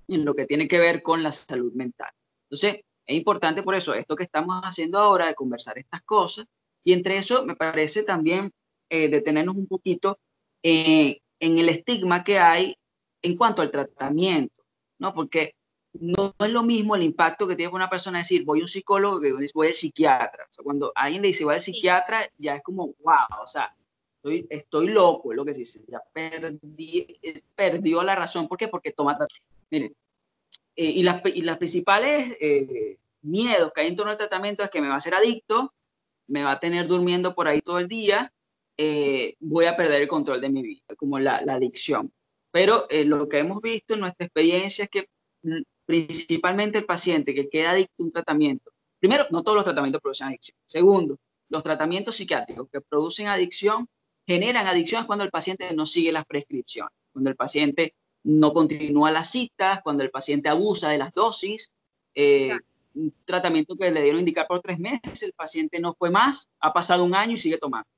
en 0.06 0.24
lo 0.24 0.32
que 0.32 0.46
tiene 0.46 0.68
que 0.68 0.78
ver 0.78 1.02
con 1.02 1.24
la 1.24 1.32
salud 1.32 1.72
mental. 1.72 2.12
Entonces, 2.44 2.84
es 3.04 3.16
importante 3.16 3.64
por 3.64 3.74
eso 3.74 3.94
esto 3.94 4.14
que 4.14 4.22
estamos 4.22 4.62
haciendo 4.62 5.00
ahora 5.00 5.26
de 5.26 5.34
conversar 5.34 5.76
estas 5.76 6.02
cosas 6.02 6.46
y 6.84 6.92
entre 6.92 7.16
eso 7.16 7.44
me 7.44 7.56
parece 7.56 8.02
también 8.02 8.52
eh, 8.90 9.08
detenernos 9.08 9.56
un 9.56 9.66
poquito 9.66 10.18
eh, 10.62 11.20
en 11.40 11.58
el 11.58 11.68
estigma 11.68 12.22
que 12.22 12.38
hay 12.38 12.76
en 13.22 13.36
cuanto 13.36 13.62
al 13.62 13.70
tratamiento, 13.70 14.62
¿no? 14.98 15.14
Porque 15.14 15.54
no, 15.94 16.34
es 16.38 16.50
lo 16.50 16.62
mismo 16.62 16.94
el 16.94 17.02
impacto 17.02 17.46
que 17.46 17.56
tiene 17.56 17.72
una 17.72 17.88
persona 17.88 18.18
decir 18.18 18.44
voy 18.44 18.60
a 18.60 18.62
un 18.62 18.68
psicólogo 18.68 19.20
que 19.20 19.32
voy 19.54 19.68
al 19.68 19.74
psiquiatra. 19.74 20.44
O 20.48 20.52
sea, 20.52 20.62
cuando 20.62 20.92
alguien 20.94 21.22
le 21.22 21.28
dice 21.28 21.44
voy 21.44 21.54
al 21.54 21.60
psiquiatra, 21.60 22.20
ya 22.38 22.56
es 22.56 22.62
como, 22.62 22.94
wow, 23.02 23.42
o 23.42 23.46
sea, 23.46 23.74
estoy, 24.16 24.46
estoy 24.50 24.88
loco, 24.88 25.32
es 25.32 25.36
lo 25.36 25.44
que 25.44 25.54
se 25.54 25.60
dice, 25.60 25.84
ya 25.88 26.02
perdí, 26.12 27.18
perdió 27.54 28.02
la 28.02 28.14
razón. 28.14 28.48
¿Por 28.48 28.58
qué? 28.58 28.68
Porque 28.68 28.92
toma 28.92 29.16
Miren, 29.70 29.94
eh, 30.76 30.84
y, 30.84 31.02
las, 31.02 31.22
y, 31.24 31.42
las, 31.42 31.58
principales 31.58 32.36
eh, 32.40 32.98
miedos 33.22 33.72
que 33.72 33.82
hay 33.82 33.88
en 33.88 33.96
torno 33.96 34.10
al 34.10 34.18
tratamiento 34.18 34.64
es 34.64 34.70
que 34.70 34.80
me 34.80 34.88
va 34.88 34.94
a 34.94 34.98
hacer 34.98 35.14
adicto, 35.14 35.72
me 36.26 36.42
va 36.42 36.52
a 36.52 36.60
tener 36.60 36.86
durmiendo 36.86 37.34
por 37.34 37.48
ahí 37.48 37.60
todo 37.60 37.78
el 37.78 37.88
día, 37.88 38.32
eh, 38.76 39.34
voy 39.40 39.66
a 39.66 39.76
perder 39.76 40.02
el 40.02 40.08
control 40.08 40.40
de 40.40 40.50
mi 40.50 40.62
vida, 40.62 40.82
como 40.96 41.18
la, 41.18 41.36
adicción. 41.36 42.12
Pero 42.50 42.86
lo 43.06 43.28
que 43.28 43.38
hemos 43.38 43.60
visto 43.60 43.94
en 43.94 44.00
nuestra 44.00 44.26
experiencia 44.26 44.84
es 44.84 44.90
que 44.90 45.08
mm, 45.42 45.62
principalmente 45.86 46.78
el 46.78 46.86
paciente 46.86 47.34
que 47.34 47.48
queda 47.48 47.72
adicto 47.72 47.94
a 48.02 48.02
un 48.04 48.12
tratamiento, 48.12 48.72
primero, 48.98 49.26
no 49.30 49.42
todos 49.42 49.56
los 49.56 49.64
tratamientos 49.64 50.00
producen 50.00 50.28
adicción. 50.28 50.56
Segundo, 50.66 51.18
los 51.48 51.62
tratamientos 51.62 52.16
psiquiátricos 52.16 52.68
que 52.70 52.80
producen 52.80 53.28
adicción 53.28 53.88
generan 54.26 54.66
adicciones 54.66 55.06
cuando 55.06 55.24
el 55.24 55.30
paciente 55.30 55.74
no 55.74 55.86
sigue 55.86 56.12
las 56.12 56.24
prescripciones, 56.24 56.92
cuando 57.12 57.30
el 57.30 57.36
paciente 57.36 57.94
no 58.24 58.52
continúa 58.52 59.10
las 59.10 59.30
citas, 59.30 59.82
cuando 59.82 60.02
el 60.02 60.10
paciente 60.10 60.48
abusa 60.48 60.88
de 60.88 60.98
las 60.98 61.12
dosis, 61.12 61.70
eh, 62.14 62.58
un 62.94 63.14
tratamiento 63.24 63.76
que 63.76 63.90
le 63.90 64.02
dieron 64.02 64.20
indicar 64.20 64.46
por 64.46 64.60
tres 64.60 64.78
meses, 64.78 65.22
el 65.22 65.32
paciente 65.32 65.80
no 65.80 65.94
fue 65.94 66.10
más, 66.10 66.48
ha 66.60 66.72
pasado 66.72 67.04
un 67.04 67.14
año 67.14 67.34
y 67.34 67.38
sigue 67.38 67.58
tomando. 67.58 67.88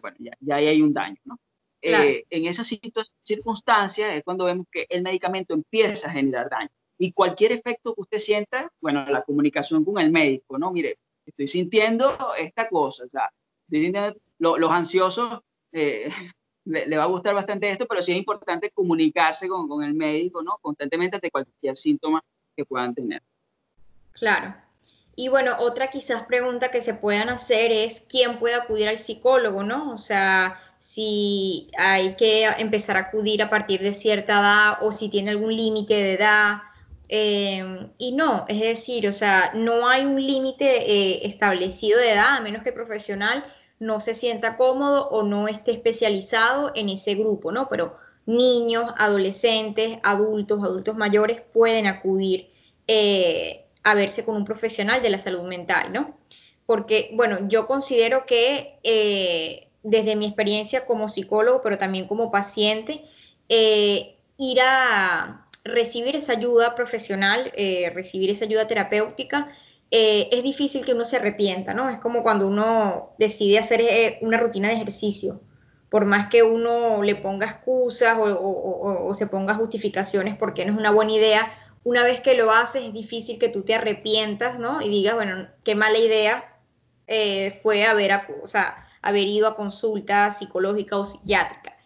bueno, 0.00 0.16
ya, 0.18 0.32
ya 0.40 0.56
ahí 0.56 0.66
hay 0.66 0.82
un 0.82 0.92
daño, 0.92 1.18
¿no? 1.24 1.38
Eh, 1.80 2.24
en 2.30 2.46
esas 2.46 2.66
circunstancias 3.22 4.14
es 4.14 4.22
cuando 4.24 4.44
vemos 4.44 4.66
que 4.70 4.86
el 4.90 5.02
medicamento 5.02 5.54
empieza 5.54 6.08
a 6.08 6.12
generar 6.12 6.50
daño. 6.50 6.70
Y 6.98 7.12
cualquier 7.12 7.52
efecto 7.52 7.94
que 7.94 8.00
usted 8.00 8.18
sienta, 8.18 8.72
bueno, 8.80 9.06
la 9.06 9.22
comunicación 9.22 9.84
con 9.84 10.00
el 10.00 10.10
médico, 10.10 10.58
¿no? 10.58 10.72
Mire, 10.72 10.96
estoy 11.24 11.46
sintiendo 11.46 12.16
esta 12.38 12.68
cosa, 12.68 13.04
o 13.04 13.08
sea, 13.08 13.30
los 14.38 14.70
ansiosos 14.72 15.40
eh, 15.72 16.10
le, 16.64 16.96
va 16.96 17.04
a 17.04 17.06
gustar 17.06 17.34
bastante 17.34 17.70
esto, 17.70 17.86
pero 17.86 18.02
sí 18.02 18.12
es 18.12 18.18
importante 18.18 18.70
comunicarse 18.70 19.48
con, 19.48 19.68
con 19.68 19.84
el 19.84 19.94
médico, 19.94 20.42
¿no? 20.42 20.58
Constantemente 20.60 21.20
de 21.20 21.30
cualquier 21.30 21.76
síntoma 21.76 22.24
que 22.56 22.64
puedan 22.64 22.94
tener. 22.94 23.22
Claro. 24.12 24.54
Y 25.16 25.28
bueno, 25.28 25.56
otra 25.58 25.88
quizás 25.88 26.24
pregunta 26.24 26.70
que 26.70 26.80
se 26.80 26.94
puedan 26.94 27.28
hacer 27.28 27.72
es 27.72 28.00
quién 28.00 28.38
puede 28.38 28.54
acudir 28.54 28.88
al 28.88 28.98
psicólogo, 28.98 29.64
¿no? 29.64 29.92
O 29.92 29.98
sea, 29.98 30.60
si 30.78 31.70
hay 31.76 32.14
que 32.14 32.44
empezar 32.58 32.96
a 32.96 33.00
acudir 33.00 33.42
a 33.42 33.50
partir 33.50 33.80
de 33.80 33.92
cierta 33.92 34.34
edad 34.40 34.78
o 34.82 34.92
si 34.92 35.08
tiene 35.08 35.30
algún 35.30 35.56
límite 35.56 35.94
de 35.94 36.14
edad. 36.14 36.58
Eh, 37.08 37.90
y 37.98 38.12
no, 38.12 38.44
es 38.48 38.60
decir, 38.60 39.08
o 39.08 39.12
sea, 39.12 39.52
no 39.54 39.88
hay 39.88 40.04
un 40.04 40.24
límite 40.24 40.90
eh, 40.92 41.26
establecido 41.26 41.98
de 41.98 42.12
edad, 42.12 42.36
a 42.36 42.40
menos 42.40 42.62
que 42.62 42.72
profesional 42.72 43.44
no 43.80 44.00
se 44.00 44.14
sienta 44.14 44.56
cómodo 44.56 45.08
o 45.08 45.22
no 45.22 45.48
esté 45.48 45.72
especializado 45.72 46.72
en 46.74 46.88
ese 46.90 47.14
grupo, 47.14 47.52
¿no? 47.52 47.68
Pero 47.68 47.96
niños, 48.26 48.92
adolescentes, 48.98 49.98
adultos, 50.02 50.62
adultos 50.62 50.96
mayores 50.96 51.40
pueden 51.52 51.86
acudir 51.86 52.50
eh, 52.86 53.67
a 53.82 53.94
verse 53.94 54.24
con 54.24 54.36
un 54.36 54.44
profesional 54.44 55.02
de 55.02 55.10
la 55.10 55.18
salud 55.18 55.42
mental, 55.42 55.92
¿no? 55.92 56.16
Porque, 56.66 57.10
bueno, 57.14 57.48
yo 57.48 57.66
considero 57.66 58.26
que 58.26 58.78
eh, 58.82 59.68
desde 59.82 60.16
mi 60.16 60.26
experiencia 60.26 60.86
como 60.86 61.08
psicólogo, 61.08 61.62
pero 61.62 61.78
también 61.78 62.06
como 62.06 62.30
paciente, 62.30 63.02
eh, 63.48 64.16
ir 64.36 64.60
a 64.60 65.46
recibir 65.64 66.16
esa 66.16 66.32
ayuda 66.32 66.74
profesional, 66.74 67.52
recibir 67.94 68.30
esa 68.30 68.44
ayuda 68.44 68.66
terapéutica, 68.68 69.54
eh, 69.90 70.28
es 70.32 70.42
difícil 70.42 70.84
que 70.84 70.92
uno 70.92 71.04
se 71.04 71.16
arrepienta, 71.16 71.72
¿no? 71.72 71.88
Es 71.88 71.98
como 71.98 72.22
cuando 72.22 72.46
uno 72.46 73.14
decide 73.18 73.58
hacer 73.58 73.80
eh, 73.80 74.18
una 74.20 74.36
rutina 74.36 74.68
de 74.68 74.74
ejercicio. 74.74 75.40
Por 75.88 76.04
más 76.04 76.28
que 76.28 76.42
uno 76.42 77.02
le 77.02 77.16
ponga 77.16 77.46
excusas 77.46 78.18
o, 78.20 79.10
se 79.14 79.26
ponga 79.26 79.54
justificaciones 79.54 80.36
porque 80.36 80.66
no 80.66 80.74
es 80.74 80.78
una 80.78 80.90
buena 80.90 81.12
idea, 81.12 81.50
una 81.84 82.02
vez 82.02 82.20
que 82.20 82.34
lo 82.34 82.50
haces 82.50 82.84
es 82.84 82.92
difícil 82.92 83.38
que 83.38 83.48
tú 83.48 83.62
te 83.62 83.74
arrepientas, 83.74 84.58
¿no? 84.58 84.80
Y 84.80 84.88
digas, 84.88 85.14
bueno, 85.14 85.48
qué 85.64 85.74
mala 85.74 85.98
idea 85.98 86.56
eh, 87.06 87.58
fue 87.62 87.86
haber, 87.86 88.12
o 88.12 88.44
haber 89.02 89.26
ido 89.26 89.48
a 89.48 89.56
consulta 89.56 90.30
psicológica 90.30 90.98
o 90.98 91.06
psiquiátrica. 91.06 91.76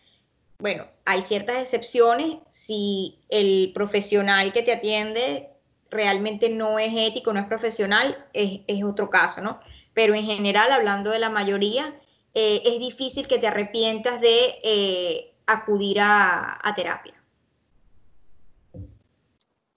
Bueno, 0.58 0.86
hay 1.04 1.22
ciertas 1.22 1.60
excepciones 1.60 2.36
si 2.50 3.18
el 3.28 3.72
profesional 3.74 4.52
que 4.52 4.62
te 4.62 4.72
atiende 4.72 5.50
realmente 5.90 6.48
no 6.48 6.78
es 6.78 6.92
ético, 6.94 7.32
no 7.32 7.40
es 7.40 7.46
profesional, 7.46 8.16
es, 8.32 8.84
otro 8.84 9.10
caso, 9.10 9.42
¿no? 9.42 9.60
Pero 9.92 10.14
en 10.14 10.24
general, 10.24 10.72
hablando 10.72 11.10
de 11.10 11.18
la 11.18 11.30
mayoría, 11.30 11.94
eh, 12.34 12.62
es 12.64 12.78
difícil 12.78 13.28
que 13.28 13.38
te 13.38 13.46
arrepientas 13.46 14.20
de 14.20 14.58
eh, 14.62 15.34
acudir 15.46 15.98
a, 16.00 16.58
terapia. 16.74 17.14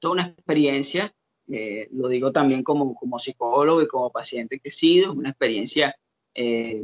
Toda 0.05 0.13
una 0.13 0.27
experiencia, 0.27 1.11
eh, 1.47 1.87
lo 1.91 2.07
digo 2.09 2.31
también 2.31 2.61
como, 2.61 2.93
como 2.93 3.17
psicólogo 3.17 3.81
y 3.81 3.87
como 3.87 4.11
paciente 4.11 4.59
que 4.59 4.69
he 4.69 4.71
sido, 4.71 5.13
una 5.13 5.29
experiencia 5.29 5.95
que, 6.31 6.83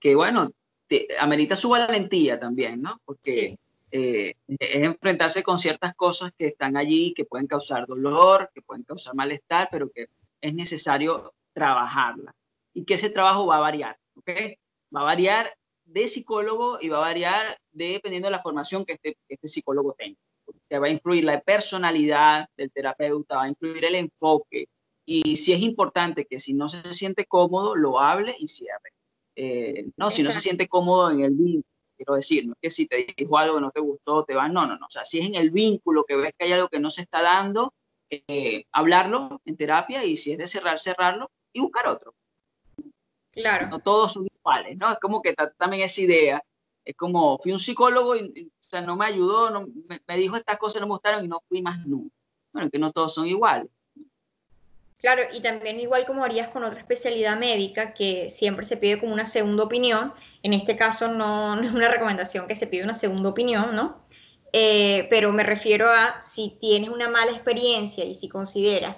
que, 0.00 0.14
bueno, 0.14 0.52
te, 0.86 1.08
amerita 1.18 1.56
su 1.56 1.70
valentía 1.70 2.38
también, 2.38 2.80
¿no? 2.80 3.00
Porque 3.04 3.58
eh, 3.90 4.34
es 4.46 4.84
enfrentarse 4.86 5.42
con 5.42 5.58
ciertas 5.58 5.96
cosas 5.96 6.30
que 6.38 6.46
están 6.46 6.76
allí, 6.76 7.12
que 7.12 7.24
pueden 7.24 7.48
causar 7.48 7.88
dolor, 7.88 8.52
que 8.54 8.62
pueden 8.62 8.84
causar 8.84 9.16
malestar, 9.16 9.68
pero 9.72 9.90
que 9.90 10.06
es 10.40 10.54
necesario 10.54 11.34
trabajarla. 11.52 12.36
Y 12.72 12.84
que 12.84 12.94
ese 12.94 13.10
trabajo 13.10 13.46
va 13.46 13.56
a 13.56 13.60
variar, 13.60 13.98
¿ok? 14.14 14.30
Va 14.94 15.00
a 15.00 15.04
variar 15.04 15.48
de 15.86 16.06
psicólogo 16.06 16.78
y 16.80 16.88
va 16.88 16.98
a 16.98 17.00
variar 17.00 17.58
dependiendo 17.72 18.28
de 18.28 18.32
la 18.32 18.42
formación 18.42 18.84
que 18.84 18.92
este, 18.92 19.18
este 19.28 19.48
psicólogo 19.48 19.96
tenga. 19.98 20.20
Te 20.72 20.78
va 20.78 20.86
a 20.86 20.90
influir 20.90 21.24
la 21.24 21.38
personalidad 21.38 22.48
del 22.56 22.72
terapeuta, 22.72 23.36
va 23.36 23.42
a 23.42 23.48
influir 23.48 23.84
el 23.84 23.94
enfoque. 23.94 24.70
Y 25.04 25.36
si 25.36 25.52
es 25.52 25.60
importante 25.60 26.24
que 26.24 26.40
si 26.40 26.54
no 26.54 26.70
se 26.70 26.94
siente 26.94 27.26
cómodo, 27.26 27.76
lo 27.76 28.00
hable 28.00 28.34
y 28.38 28.48
cierre. 28.48 28.94
Eh, 29.36 29.90
no, 29.98 30.08
si 30.08 30.22
no 30.22 30.32
se 30.32 30.40
siente 30.40 30.68
cómodo 30.68 31.10
en 31.10 31.20
el 31.20 31.36
quiero 31.94 32.14
decir, 32.14 32.46
no 32.46 32.54
es 32.54 32.58
que 32.58 32.70
si 32.70 32.86
te 32.86 33.06
dijo 33.14 33.36
algo 33.36 33.56
que 33.56 33.60
no 33.60 33.70
te 33.70 33.80
gustó, 33.80 34.24
te 34.24 34.34
vas, 34.34 34.50
no, 34.50 34.66
no, 34.66 34.78
no, 34.78 34.86
o 34.86 34.90
sea, 34.90 35.04
si 35.04 35.18
es 35.18 35.26
en 35.26 35.34
el 35.34 35.50
vínculo 35.50 36.04
que 36.04 36.16
ves 36.16 36.32
que 36.38 36.46
hay 36.46 36.52
algo 36.52 36.68
que 36.68 36.80
no 36.80 36.90
se 36.90 37.02
está 37.02 37.20
dando, 37.20 37.74
eh, 38.08 38.64
hablarlo 38.72 39.42
en 39.44 39.58
terapia 39.58 40.06
y 40.06 40.16
si 40.16 40.32
es 40.32 40.38
de 40.38 40.48
cerrar, 40.48 40.78
cerrarlo 40.78 41.30
y 41.52 41.60
buscar 41.60 41.86
otro. 41.86 42.14
Claro. 43.30 43.68
No 43.68 43.78
todos 43.80 44.14
son 44.14 44.24
iguales, 44.24 44.78
¿no? 44.78 44.90
Es 44.90 44.98
como 44.98 45.20
que 45.20 45.34
también 45.34 45.82
esa 45.82 46.00
idea, 46.00 46.42
es 46.82 46.96
como, 46.96 47.36
fui 47.36 47.52
un 47.52 47.58
psicólogo 47.58 48.16
y, 48.16 48.50
sea, 48.72 48.82
no 48.82 48.96
me 48.96 49.06
ayudó, 49.06 49.50
no, 49.50 49.66
me, 50.06 50.16
dijo 50.16 50.36
estas 50.36 50.58
cosas, 50.58 50.80
no 50.80 50.86
me 50.86 50.94
gustaron 50.94 51.24
y 51.24 51.28
no 51.28 51.42
fui 51.48 51.62
más 51.62 51.86
nunca. 51.86 52.14
Bueno, 52.52 52.70
que 52.70 52.78
no 52.78 52.92
todos 52.92 53.14
son 53.14 53.26
iguales. 53.26 53.68
Claro, 54.98 55.22
y 55.34 55.40
también 55.40 55.80
igual 55.80 56.06
como 56.06 56.24
harías 56.24 56.48
con 56.48 56.62
otra 56.62 56.78
especialidad 56.78 57.38
médica, 57.38 57.92
que 57.92 58.30
siempre 58.30 58.64
se 58.64 58.76
pide 58.76 59.00
como 59.00 59.12
una 59.12 59.26
segunda 59.26 59.64
opinión, 59.64 60.14
en 60.42 60.52
este 60.52 60.76
caso 60.76 61.08
no, 61.08 61.56
no 61.56 61.62
es 61.62 61.74
una 61.74 61.88
recomendación 61.88 62.46
que 62.46 62.54
se 62.54 62.66
pide 62.66 62.84
una 62.84 62.94
segunda 62.94 63.28
opinión, 63.28 63.74
¿no? 63.74 64.02
Eh, 64.52 65.06
pero 65.08 65.32
me 65.32 65.44
refiero 65.44 65.88
a 65.88 66.20
si 66.20 66.58
tienes 66.60 66.90
una 66.90 67.08
mala 67.08 67.32
experiencia 67.32 68.04
y 68.04 68.14
si 68.14 68.28
consideras 68.28 68.96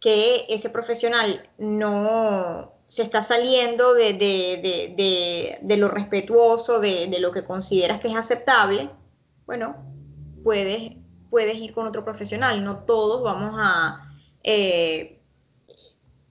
que 0.00 0.46
ese 0.48 0.68
profesional 0.68 1.48
no 1.58 2.72
se 2.88 3.02
está 3.02 3.22
saliendo 3.22 3.94
de, 3.94 4.12
de, 4.14 5.76
lo 5.76 5.88
respetuoso, 5.88 6.80
de, 6.80 7.14
lo 7.18 7.32
que 7.32 7.44
consideras 7.44 8.00
que 8.00 8.08
es 8.08 8.16
aceptable, 8.16 8.90
bueno, 9.46 9.76
puedes, 10.44 10.92
puedes 11.30 11.56
ir 11.56 11.72
con 11.72 11.86
otro 11.86 12.04
profesional. 12.04 12.62
No 12.64 12.78
todos 12.78 13.22
vamos 13.22 13.54
a 13.58 14.12
eh, 14.42 15.20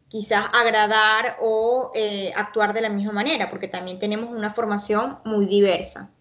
quizás 0.08 0.48
agradar 0.54 1.38
o 1.42 1.92
eh, 1.96 2.32
actuar 2.36 2.74
de 2.74 2.82
la 2.82 2.90
misma 2.90 3.14
manera, 3.14 3.50
porque 3.50 3.68
también 3.68 4.00
tenemos 4.00 4.30
una 4.30 4.54
formación 4.54 5.20
muy 5.24 5.46
diversa 5.46 6.12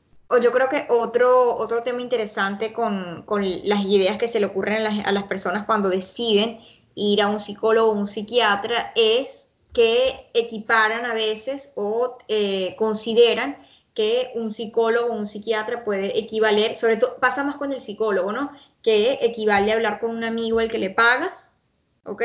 yo 0.40 0.52
creo 0.52 0.68
que 0.68 0.86
otro, 0.88 1.56
otro 1.56 1.82
tema 1.82 2.00
interesante 2.00 2.72
con, 2.72 3.24
las 3.64 3.84
ideas 3.84 4.16
que 4.16 4.28
se 4.28 4.40
le 4.40 4.46
ocurren 4.46 4.86
a 4.86 5.12
las, 5.12 5.24
personas 5.24 5.64
cuando 5.64 5.88
deciden 5.88 6.60
ir 6.94 7.22
a 7.22 7.28
un 7.28 7.40
psicólogo 7.40 7.90
o 7.90 7.94
un 7.94 8.06
psiquiatra 8.06 8.92
es 8.94 9.50
que 9.72 10.30
equiparan 10.34 11.04
a 11.04 11.14
veces 11.14 11.72
o 11.76 12.18
eh, 12.28 12.74
consideran 12.78 13.56
que 13.94 14.32
un 14.34 14.50
psicólogo 14.50 15.12
o 15.12 15.16
un 15.16 15.26
psiquiatra 15.26 15.84
puede 15.84 16.18
equivaler, 16.18 16.76
sobre 16.76 16.96
todo 16.96 17.18
pasa 17.20 17.44
más 17.44 17.56
con 17.56 17.72
el 17.72 17.80
psicólogo, 17.80 18.32
¿no? 18.32 18.50
Que 18.82 19.18
equivale 19.22 19.72
a 19.72 19.76
hablar 19.76 20.00
con 20.00 20.10
un 20.10 20.24
amigo 20.24 20.58
al 20.58 20.68
que 20.68 20.78
le 20.78 20.90
pagas, 20.90 21.56
¿ok? 22.04 22.22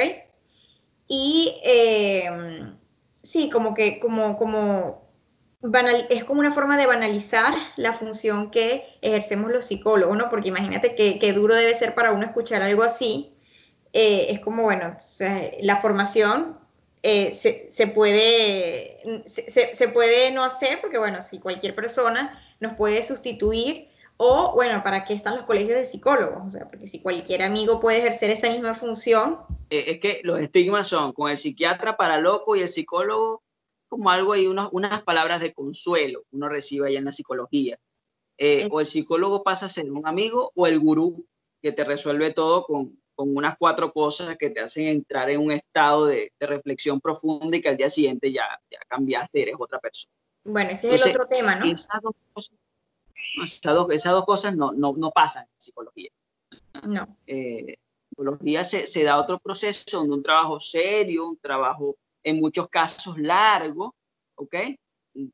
Y 1.07 1.59
eh, 1.63 2.29
sí, 3.21 3.49
como 3.49 3.73
que, 3.73 3.99
como, 3.99 4.38
como 4.38 5.09
es 6.09 6.23
como 6.23 6.39
una 6.39 6.53
forma 6.53 6.77
de 6.77 6.88
banalizar 6.88 7.53
la 7.75 7.91
función 7.93 8.49
que 8.49 8.97
ejercemos 9.01 9.51
los 9.51 9.65
psicólogos, 9.65 10.17
¿no? 10.17 10.29
Porque 10.29 10.49
imagínate 10.49 10.95
qué 10.95 11.33
duro 11.33 11.53
debe 11.53 11.75
ser 11.75 11.95
para 11.95 12.11
uno 12.11 12.25
escuchar 12.25 12.61
algo 12.61 12.83
así. 12.83 13.35
Eh, 13.93 14.27
es 14.29 14.39
como, 14.39 14.63
bueno, 14.63 14.95
la 15.61 15.77
formación 15.81 16.57
eh, 17.01 17.34
se, 17.34 17.88
puede, 17.88 19.24
se, 19.25 19.74
se, 19.74 19.88
puede 19.89 20.32
no 20.32 20.44
hacer 20.44 20.82
porque, 20.82 20.98
bueno, 20.98 21.22
si 21.22 21.39
cualquier 21.39 21.74
persona 21.74 22.41
nos 22.60 22.75
puede 22.75 23.03
sustituir 23.03 23.88
o, 24.22 24.51
bueno, 24.53 24.84
¿para 24.84 25.06
qué 25.06 25.13
están 25.13 25.38
los 25.38 25.46
colegios 25.46 25.77
de 25.77 25.86
psicólogos? 25.86 26.46
O 26.46 26.51
sea, 26.51 26.70
porque 26.70 26.88
si 26.88 27.01
cualquier 27.01 27.41
amigo 27.41 27.79
puede 27.79 28.00
ejercer 28.00 28.29
esa 28.32 28.50
misma 28.50 28.75
función. 28.75 29.39
Eh, 29.70 29.86
es 29.88 30.00
que 30.01 30.20
los 30.25 30.41
estigmas 30.41 30.88
son 30.88 31.13
con 31.13 31.32
el 31.32 31.38
psiquiatra 31.38 31.96
para 31.96 32.18
loco 32.18 32.58
y 32.58 32.60
el 32.60 32.68
psicólogo 32.68 33.44
como 33.88 34.10
algo 34.10 34.36
y 34.36 34.48
unos, 34.48 34.68
unas 34.74 35.01
palabras 35.03 35.39
de 35.39 35.53
consuelo 35.53 36.25
uno 36.32 36.50
recibe 36.50 36.89
ahí 36.89 36.98
en 36.98 37.06
la 37.06 37.13
psicología. 37.13 37.77
Eh, 38.38 38.68
o 38.70 38.82
el 38.82 38.88
psicólogo 38.88 39.41
pasa 39.41 39.68
a 39.68 39.70
ser 39.70 39.89
un 39.89 40.06
amigo 40.06 40.51
o 40.53 40.68
el 40.68 40.79
gurú 40.79 41.25
que 41.62 41.72
te 41.72 41.86
resuelve 41.86 42.32
todo 42.32 42.65
con, 42.65 43.01
con 43.19 43.35
unas 43.35 43.57
cuatro 43.57 43.91
cosas 43.91 44.38
que 44.38 44.49
te 44.49 44.61
hacen 44.61 44.88
entrar 44.88 45.29
en 45.29 45.41
un 45.41 45.51
estado 45.51 46.05
de, 46.05 46.31
de, 46.39 46.47
reflexión 46.47 47.01
profunda 47.01 47.57
y 47.57 47.61
que 47.61 47.67
al 47.67 47.75
día 47.75 47.89
siguiente 47.89 48.31
ya, 48.31 48.47
ya 48.71 48.79
cambiaste, 48.88 49.41
eres 49.41 49.55
otra 49.60 49.77
persona. 49.77 50.13
Bueno, 50.45 50.69
ese 50.69 50.95
es 50.95 51.05
el 51.05 51.12
otro 51.12 51.27
tema, 51.27 51.55
¿no? 51.55 51.65
Esas 51.65 52.01
dos 52.01 52.13
cosas, 52.32 52.55
esas 53.43 53.75
dos, 53.75 53.91
esas 53.91 54.13
dos 54.13 54.23
cosas 54.23 54.55
no, 54.55 54.71
no, 54.71 54.93
no, 54.93 55.12
pasan 55.12 55.43
en 55.43 55.49
psicología. 55.62 56.10
No. 56.84 57.17
Eh, 57.27 57.75
psicología 58.08 58.63
se, 58.63 58.88
se 58.88 59.03
da 59.03 59.19
otro 59.19 59.38
proceso 59.38 59.97
donde 59.97 60.15
un 60.15 60.23
trabajo 60.23 60.62
serio, 60.62 61.27
un 61.27 61.38
trabajo 61.39 61.97
en 62.23 62.39
muchos 62.39 62.69
casos 62.69 63.17
largo, 63.17 63.95
¿ok? 64.36 64.55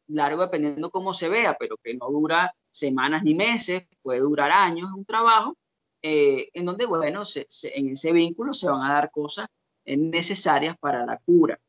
Largo 0.07 0.41
dependiendo 0.41 0.89
cómo 0.89 1.13
se 1.13 1.29
vea, 1.29 1.55
pero 1.59 1.77
que 1.77 1.93
no 1.93 2.09
dura 2.09 2.51
semanas 2.71 3.21
ni 3.21 3.35
meses, 3.35 3.85
puede 4.01 4.21
durar 4.21 4.49
años, 4.49 4.89
un 4.91 5.05
trabajo, 5.05 5.55
eh, 6.07 6.51
en 6.53 6.67
donde, 6.67 6.85
bueno, 6.85 7.23
en 7.63 7.89
ese 7.89 8.11
vínculo 8.11 8.53
se 8.53 8.69
van 8.69 8.83
a 8.83 8.93
dar 8.93 9.09
cosas 9.09 9.47
necesarias 9.87 10.75
para 10.79 11.03
la 11.03 11.17
cura 11.17 11.59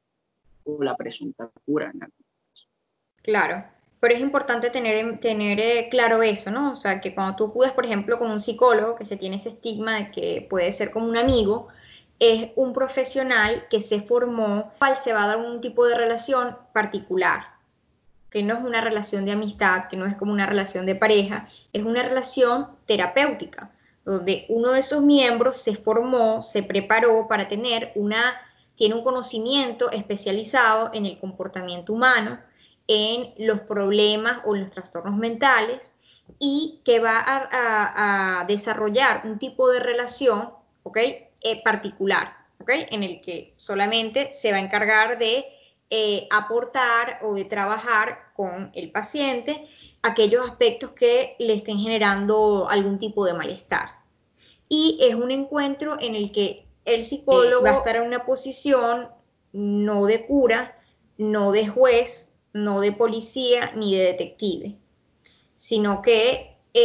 o 0.64 0.82
la 0.82 0.94
presunta 0.94 1.50
cura. 1.64 1.90
Claro, 3.22 3.64
pero 3.98 4.14
es 4.14 4.20
importante 4.20 4.68
tener, 4.68 5.20
tener 5.20 5.58
eh, 5.58 5.88
claro 5.90 6.22
eso, 6.22 6.50
¿no? 6.50 6.72
O 6.72 6.76
sea, 6.76 7.00
que 7.00 7.14
cuando 7.14 7.34
tú 7.34 7.46
acudes, 7.46 7.72
por 7.72 7.86
ejemplo, 7.86 8.18
con 8.18 8.30
un 8.30 8.40
psicólogo, 8.40 8.96
que 8.96 9.06
se 9.06 9.16
tiene 9.16 9.36
ese 9.36 9.48
estigma 9.48 9.96
de 9.96 10.10
que 10.10 10.46
puede 10.50 10.70
ser 10.74 10.90
como 10.90 11.08
un 11.08 11.16
amigo, 11.16 11.68
es 12.18 12.50
un 12.56 12.74
profesional 12.74 13.66
que 13.70 13.80
se 13.80 14.02
formó, 14.02 14.70
cual 14.78 14.98
se 14.98 15.14
va 15.14 15.24
a 15.24 15.28
dar 15.28 15.38
un 15.38 15.62
tipo 15.62 15.86
de 15.86 15.96
relación 15.96 16.58
particular, 16.74 17.54
que 18.28 18.42
no 18.42 18.54
es 18.54 18.62
una 18.62 18.82
relación 18.82 19.24
de 19.24 19.32
amistad, 19.32 19.88
que 19.88 19.96
no 19.96 20.04
es 20.04 20.14
como 20.14 20.32
una 20.32 20.44
relación 20.44 20.84
de 20.84 20.94
pareja, 20.94 21.48
es 21.72 21.84
una 21.84 22.02
relación 22.02 22.68
terapéutica, 22.86 23.70
donde 24.06 24.46
uno 24.48 24.72
de 24.72 24.80
esos 24.80 25.02
miembros 25.02 25.58
se 25.58 25.74
formó, 25.74 26.40
se 26.40 26.62
preparó 26.62 27.26
para 27.28 27.48
tener 27.48 27.90
una, 27.96 28.40
tiene 28.76 28.94
un 28.94 29.02
conocimiento 29.02 29.90
especializado 29.90 30.90
en 30.94 31.06
el 31.06 31.18
comportamiento 31.18 31.92
humano, 31.92 32.40
en 32.86 33.34
los 33.36 33.60
problemas 33.60 34.40
o 34.44 34.54
los 34.54 34.70
trastornos 34.70 35.16
mentales 35.18 35.94
y 36.38 36.80
que 36.84 37.00
va 37.00 37.18
a, 37.18 38.40
a 38.40 38.44
desarrollar 38.44 39.22
un 39.24 39.40
tipo 39.40 39.68
de 39.70 39.80
relación, 39.80 40.50
¿ok? 40.84 40.98
Eh, 40.98 41.62
particular, 41.64 42.36
¿ok? 42.60 42.70
En 42.90 43.02
el 43.02 43.20
que 43.20 43.54
solamente 43.56 44.32
se 44.32 44.52
va 44.52 44.58
a 44.58 44.60
encargar 44.60 45.18
de 45.18 45.46
eh, 45.90 46.28
aportar 46.30 47.20
o 47.22 47.34
de 47.34 47.44
trabajar 47.44 48.32
con 48.34 48.70
el 48.74 48.90
paciente 48.90 49.68
aquellos 50.06 50.48
aspectos 50.48 50.92
que 50.92 51.36
le 51.38 51.54
estén 51.54 51.78
generando 51.78 52.68
algún 52.68 52.98
tipo 52.98 53.24
de 53.24 53.34
malestar. 53.34 54.04
Y 54.68 54.98
es 55.00 55.14
un 55.14 55.30
encuentro 55.30 55.96
en 56.00 56.14
el 56.14 56.32
que 56.32 56.66
el 56.84 57.04
psicólogo 57.04 57.64
va 57.64 57.70
a 57.70 57.74
estar 57.74 57.96
en 57.96 58.02
una 58.02 58.24
posición 58.24 59.08
no 59.52 60.06
de 60.06 60.26
cura, 60.26 60.78
no 61.18 61.52
de 61.52 61.66
juez, 61.66 62.34
no 62.52 62.80
de 62.80 62.92
policía 62.92 63.72
ni 63.74 63.94
de 63.94 64.04
detective, 64.04 64.76
sino 65.56 66.02
que 66.02 66.56
eh, 66.74 66.84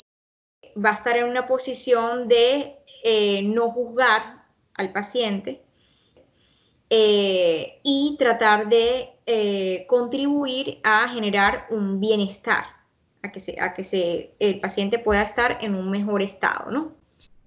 va 0.78 0.92
a 0.92 0.96
estar 0.96 1.18
en 1.18 1.26
una 1.26 1.48
posición 1.48 2.28
de 2.28 2.78
no 3.44 3.70
juzgar 3.70 4.46
al 4.76 4.92
paciente 4.92 5.64
eh, 6.94 7.80
y 7.84 8.18
tratar 8.20 8.68
de 8.68 9.12
eh, 9.26 9.86
contribuir 9.88 10.82
a 10.84 11.08
generar 11.08 11.68
un 11.70 12.02
bienestar, 12.02 12.66
a 13.24 13.32
que, 13.32 13.40
se, 13.40 13.60
a 13.60 13.74
que 13.74 13.84
se, 13.84 14.36
el 14.40 14.60
paciente 14.60 15.00
pueda 15.00 15.22
estar 15.22 15.60
en 15.62 15.76
un 15.76 15.90
mejor 15.90 16.22
estado, 16.22 16.72
¿no? 16.72 16.96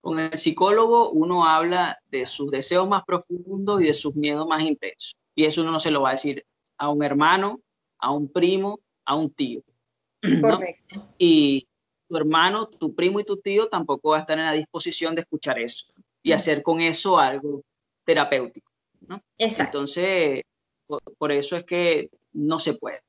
Con 0.01 0.19
el 0.19 0.39
psicólogo 0.39 1.11
uno 1.11 1.47
habla 1.47 1.99
de 2.11 2.27
sus 2.27 2.51
deseos 2.51 2.89
más 2.89 3.05
profundos 3.05 3.81
y 3.81 3.87
de 3.87 3.95
sus 3.95 4.15
miedos 4.15 4.47
más 4.47 4.63
intensos. 4.63 5.17
Y 5.35 5.45
eso 5.45 5.63
uno 5.63 5.73
no 5.73 5.81
se 5.81 5.91
lo 5.91 6.03
va 6.03 6.11
a 6.11 6.13
decir 6.13 6.45
a 6.77 6.91
un 6.91 7.03
hermano, 7.03 7.61
a 7.99 8.11
un 8.11 8.29
primo, 8.29 8.81
a 9.05 9.17
un 9.17 9.31
tío. 9.31 9.63
Correcto. 10.41 11.09
Y 11.19 11.67
tu 12.09 12.17
hermano, 12.17 12.67
tu 12.67 12.95
primo 12.95 13.21
y 13.21 13.25
tu 13.25 13.39
tío 13.39 13.69
tampoco 13.69 14.11
va 14.11 14.19
a 14.19 14.21
estar 14.21 14.39
en 14.39 14.45
la 14.45 14.53
disposición 14.53 15.15
de 15.15 15.23
escuchar 15.23 15.59
eso 15.59 15.87
y 16.23 16.33
hacer 16.33 16.63
con 16.63 16.81
eso 16.81 17.19
algo 17.19 17.63
terapéutico. 18.05 18.71
¿no? 19.09 19.23
Entonces, 19.39 20.43
por, 21.19 21.33
eso 21.33 21.57
es 21.57 21.65
que 21.65 22.11
no 22.33 22.59
se 22.59 22.75
puede. 22.75 23.01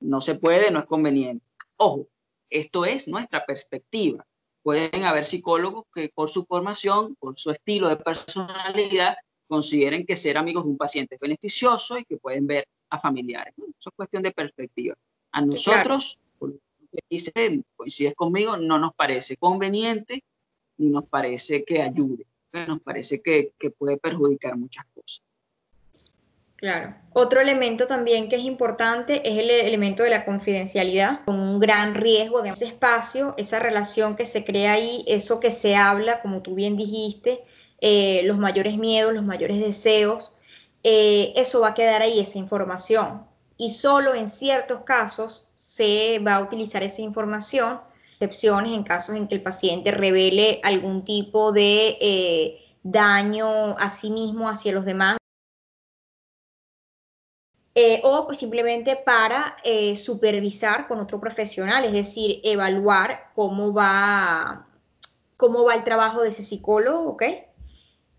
No 0.00 0.20
se 0.20 0.34
puede, 0.34 0.70
no 0.70 0.80
es 0.80 0.86
conveniente. 0.86 1.44
Ojo, 1.76 2.08
esto 2.50 2.84
es 2.84 3.08
nuestra 3.08 3.44
perspectiva. 3.44 4.26
Pueden 4.62 5.04
haber 5.04 5.24
psicólogos 5.24 5.84
que 5.92 6.10
por 6.14 6.28
su 6.28 6.44
formación, 6.44 7.16
por 7.16 7.38
su 7.38 7.50
estilo 7.50 7.88
de 7.88 7.96
personalidad, 7.96 9.16
consideren 9.48 10.06
que 10.06 10.16
ser 10.16 10.38
amigos 10.38 10.64
de 10.64 10.70
un 10.70 10.78
paciente 10.78 11.16
es 11.16 11.20
beneficioso 11.20 11.98
y 11.98 12.04
que 12.04 12.16
pueden 12.16 12.46
ver 12.46 12.66
a 12.90 12.98
familiares. 12.98 13.54
Eso 13.58 13.90
es 13.90 13.96
cuestión 13.96 14.22
de 14.22 14.30
perspectiva. 14.30 14.94
A 15.32 15.40
nosotros, 15.40 16.18
por 16.38 16.50
lo 16.50 16.58
que 16.90 17.00
dice, 17.10 17.32
coincides 17.74 18.14
conmigo, 18.14 18.56
no 18.56 18.78
nos 18.78 18.94
parece 18.94 19.36
conveniente 19.36 20.22
ni 20.78 20.88
nos 20.88 21.06
parece 21.06 21.64
que 21.64 21.82
ayude 21.82 22.26
nos 22.66 22.80
parece 22.82 23.20
que, 23.20 23.52
puede 23.78 23.96
perjudicar 23.96 24.56
muchas 24.56 24.84
cosas. 24.84 24.91
Claro. 26.62 26.94
Otro 27.12 27.40
elemento 27.40 27.88
también 27.88 28.28
que 28.28 28.36
es 28.36 28.42
importante 28.42 29.28
es 29.28 29.36
el 29.36 29.50
elemento 29.50 30.04
de 30.04 30.10
la 30.10 30.24
confidencialidad, 30.24 31.24
con 31.24 31.40
un 31.40 31.58
gran 31.58 31.96
riesgo 31.96 32.40
de 32.40 32.50
ese 32.50 32.66
espacio, 32.66 33.34
esa 33.36 33.58
relación 33.58 34.14
que 34.14 34.26
se 34.26 34.44
crea 34.44 34.74
ahí, 34.74 35.04
eso 35.08 35.40
que 35.40 35.50
se 35.50 35.74
habla, 35.74 36.22
como 36.22 36.40
tú 36.40 36.54
bien 36.54 36.76
dijiste, 36.76 37.42
eh, 37.80 38.20
los 38.26 38.38
mayores 38.38 38.78
miedos, 38.78 39.12
los 39.12 39.24
mayores 39.24 39.58
deseos, 39.58 40.36
eh, 40.84 41.32
eso 41.34 41.62
va 41.62 41.70
a 41.70 41.74
quedar 41.74 42.00
ahí, 42.00 42.20
esa 42.20 42.38
información. 42.38 43.26
Y 43.56 43.70
solo 43.70 44.14
en 44.14 44.28
ciertos 44.28 44.82
casos 44.82 45.50
se 45.56 46.20
va 46.20 46.36
a 46.36 46.42
utilizar 46.42 46.84
esa 46.84 47.02
información, 47.02 47.80
excepciones 48.20 48.72
en 48.72 48.84
casos 48.84 49.16
en 49.16 49.26
que 49.26 49.34
el 49.34 49.42
paciente 49.42 49.90
revele 49.90 50.60
algún 50.62 51.04
tipo 51.04 51.50
de 51.50 51.98
eh, 52.00 52.60
daño 52.84 53.76
a 53.78 53.90
sí 53.90 54.10
mismo, 54.10 54.48
hacia 54.48 54.72
los 54.72 54.84
demás 54.84 55.16
eh, 57.74 58.00
o 58.04 58.26
pues 58.26 58.38
simplemente 58.38 58.96
para 58.96 59.56
eh, 59.64 59.96
supervisar 59.96 60.86
con 60.86 61.00
otro 61.00 61.18
profesional, 61.18 61.84
es 61.84 61.92
decir, 61.92 62.40
evaluar 62.44 63.30
cómo 63.34 63.72
va, 63.72 64.66
cómo 65.38 65.64
va 65.64 65.74
el 65.74 65.84
trabajo 65.84 66.22
de 66.22 66.28
ese 66.28 66.42
psicólogo, 66.42 67.10
¿ok? 67.10 67.22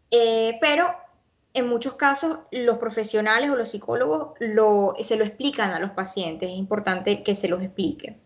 Eh, 0.09 0.57
pero 0.59 0.95
en 1.53 1.67
muchos 1.67 1.95
casos 1.95 2.39
los 2.51 2.77
profesionales 2.79 3.51
o 3.51 3.55
los 3.55 3.69
psicólogos 3.69 4.33
lo, 4.39 4.95
se 5.01 5.17
lo 5.17 5.23
explican 5.23 5.71
a 5.71 5.79
los 5.79 5.91
pacientes, 5.91 6.49
es 6.49 6.57
importante 6.57 7.23
que 7.23 7.35
se 7.35 7.47
los 7.47 7.61
explique. 7.61 8.17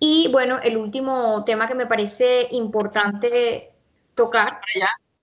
Y 0.00 0.28
bueno, 0.32 0.58
el 0.62 0.76
último 0.76 1.44
tema 1.44 1.68
que 1.68 1.74
me 1.74 1.86
parece 1.86 2.48
importante 2.50 3.72
tocar. 4.14 4.60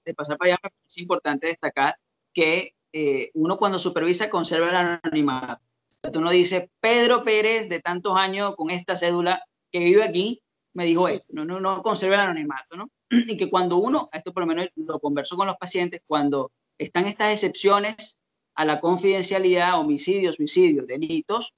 de 0.05 0.13
pasar 0.13 0.37
para 0.37 0.51
allá, 0.51 0.59
es 0.87 0.97
importante 0.97 1.47
destacar 1.47 1.97
que 2.33 2.74
eh, 2.97 3.29
uno 3.33 3.57
cuando 3.57 3.77
supervisa 3.77 4.29
conserva 4.29 4.69
el 4.69 4.75
anonimato. 4.75 5.61
Tú 6.13 6.21
no 6.21 6.29
dices, 6.29 6.69
Pedro 6.79 7.25
Pérez, 7.25 7.67
de 7.67 7.81
tantos 7.81 8.15
años 8.15 8.55
con 8.55 8.69
esta 8.69 8.95
cédula 8.95 9.43
que 9.69 9.79
vive 9.79 10.01
aquí, 10.01 10.41
me 10.71 10.85
dijo 10.85 11.09
esto. 11.09 11.25
No, 11.27 11.43
no, 11.43 11.59
no 11.59 11.83
conserva 11.83 12.15
el 12.15 12.21
anonimato, 12.21 12.77
¿no? 12.77 12.89
Y 13.09 13.35
que 13.35 13.49
cuando 13.49 13.75
uno, 13.75 14.07
esto 14.13 14.31
por 14.31 14.43
lo 14.43 14.47
menos 14.47 14.69
lo 14.77 15.01
converso 15.01 15.35
con 15.35 15.45
los 15.45 15.57
pacientes, 15.57 16.03
cuando 16.07 16.53
están 16.77 17.05
estas 17.05 17.33
excepciones 17.33 18.17
a 18.53 18.63
la 18.63 18.79
confidencialidad, 18.79 19.77
homicidios, 19.77 20.37
suicidios, 20.37 20.87
delitos, 20.87 21.53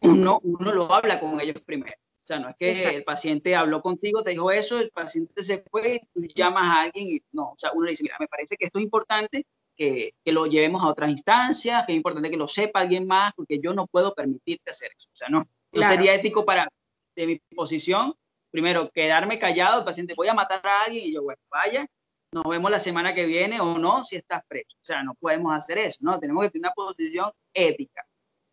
uno, 0.00 0.40
uno 0.44 0.72
lo 0.72 0.90
habla 0.90 1.20
con 1.20 1.38
ellos 1.42 1.60
primero. 1.66 1.96
O 2.24 2.26
sea, 2.26 2.38
no 2.38 2.48
es 2.48 2.56
que 2.56 2.88
el 2.88 3.04
paciente 3.04 3.54
habló 3.54 3.82
contigo, 3.82 4.22
te 4.22 4.30
dijo 4.30 4.50
eso, 4.50 4.80
el 4.80 4.88
paciente 4.88 5.44
se 5.44 5.62
fue, 5.70 6.08
tú 6.14 6.22
llamas 6.34 6.64
a 6.64 6.80
alguien 6.84 7.06
y 7.06 7.22
no, 7.32 7.50
o 7.50 7.54
sea, 7.58 7.72
uno 7.74 7.84
le 7.84 7.90
dice, 7.90 8.04
mira, 8.04 8.16
me 8.18 8.28
parece 8.28 8.56
que 8.56 8.64
esto 8.64 8.78
es 8.78 8.84
importante, 8.84 9.44
que, 9.76 10.14
que, 10.24 10.32
lo 10.32 10.46
llevemos 10.46 10.82
a 10.82 10.88
otras 10.88 11.10
instancias, 11.10 11.84
que 11.86 11.92
es 11.92 11.96
importante 11.96 12.30
que 12.30 12.36
lo 12.36 12.48
sepa 12.48 12.80
alguien 12.80 13.06
más, 13.06 13.32
porque 13.34 13.58
yo 13.60 13.74
no 13.74 13.86
puedo 13.86 14.14
permitirte 14.14 14.70
hacer 14.70 14.90
eso. 14.96 15.08
O 15.12 15.16
sea, 15.16 15.28
no, 15.28 15.46
no 15.72 15.82
sería 15.82 16.14
ético 16.14 16.44
para, 16.44 16.68
de 17.16 17.26
mi 17.26 17.38
posición, 17.54 18.14
primero, 18.50 18.90
quedarme 18.90 19.38
callado, 19.38 19.80
el 19.80 19.84
paciente, 19.84 20.14
voy 20.16 20.28
a 20.28 20.34
matar 20.34 20.64
a 20.66 20.84
alguien, 20.84 21.06
y 21.06 21.12
yo, 21.12 21.22
bueno, 21.22 21.40
vaya, 21.50 21.86
nos 22.32 22.44
vemos 22.44 22.70
la 22.70 22.80
semana 22.80 23.14
que 23.14 23.26
viene 23.26 23.60
o 23.60 23.78
no, 23.78 24.04
si 24.04 24.16
estás 24.16 24.42
preso. 24.46 24.76
O 24.82 24.84
sea, 24.84 25.02
no 25.02 25.14
podemos 25.14 25.52
hacer 25.52 25.78
eso, 25.78 25.98
¿no? 26.00 26.18
Tenemos 26.18 26.44
que 26.44 26.50
tener 26.50 26.66
una 26.66 26.74
posición 26.74 27.30
ética. 27.52 28.04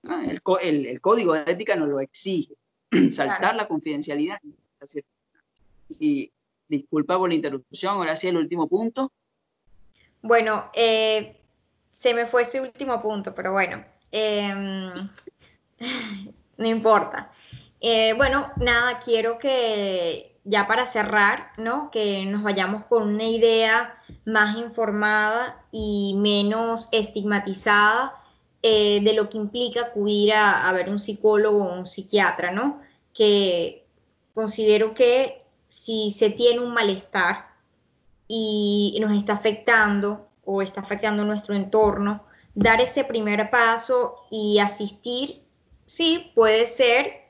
El, 0.04 0.42
el, 0.62 0.86
el, 0.86 1.02
código 1.02 1.34
de 1.34 1.52
ética 1.52 1.76
nos 1.76 1.90
lo 1.90 2.00
exige. 2.00 2.56
Saltar 3.12 3.56
la 3.56 3.68
confidencialidad. 3.68 4.40
Y 6.00 6.32
disculpa 6.68 7.18
por 7.18 7.30
la 7.30 7.36
interrupción, 7.36 7.96
ahora 7.98 8.16
sí 8.16 8.28
el 8.28 8.38
último 8.38 8.68
punto. 8.68 9.12
Bueno, 10.22 10.70
eh, 10.74 11.42
se 11.92 12.14
me 12.14 12.28
fue 12.28 12.44
ese 12.44 12.62
último 12.62 13.02
punto, 13.02 13.34
pero 13.36 13.52
bueno, 13.54 13.84
em, 14.12 15.10
no 16.58 16.68
importa. 16.68 17.32
Eh, 17.80 18.14
bueno, 18.14 18.52
nada, 18.58 19.00
quiero 19.00 19.38
que 19.38 20.40
ya 20.44 20.68
para 20.68 20.86
cerrar, 20.88 21.52
¿no? 21.58 21.90
Que 21.92 22.26
nos 22.26 22.44
vayamos 22.44 22.86
con 22.86 23.04
una 23.04 23.26
idea 23.26 23.98
más 24.26 24.58
informada 24.58 25.66
y 25.72 26.16
menos 26.18 26.90
estigmatizada 26.92 28.22
eh, 28.64 29.02
de 29.04 29.14
lo 29.14 29.30
que 29.30 29.38
implica 29.38 29.82
acudir 29.82 30.34
a, 30.34 30.70
a 30.70 30.90
un 30.90 31.00
psicólogo 31.00 31.64
o 31.64 31.74
un 31.74 31.88
psiquiatra, 31.88 32.52
¿no? 32.52 32.82
Que 33.14 33.88
considero 34.34 34.94
que 34.94 35.44
si 35.68 36.12
se 36.12 36.30
tiene 36.30 36.60
un 36.60 36.74
malestar, 36.74 37.51
y 38.34 38.98
nos 39.02 39.12
está 39.12 39.34
afectando 39.34 40.30
o 40.46 40.62
está 40.62 40.80
afectando 40.80 41.26
nuestro 41.26 41.54
entorno, 41.54 42.24
dar 42.56 42.80
ese 42.80 43.04
primer 43.04 43.50
paso 43.50 44.16
y 44.32 44.60
asistir, 44.60 45.44
sí, 45.86 46.32
puede 46.34 46.66
ser, 46.66 47.26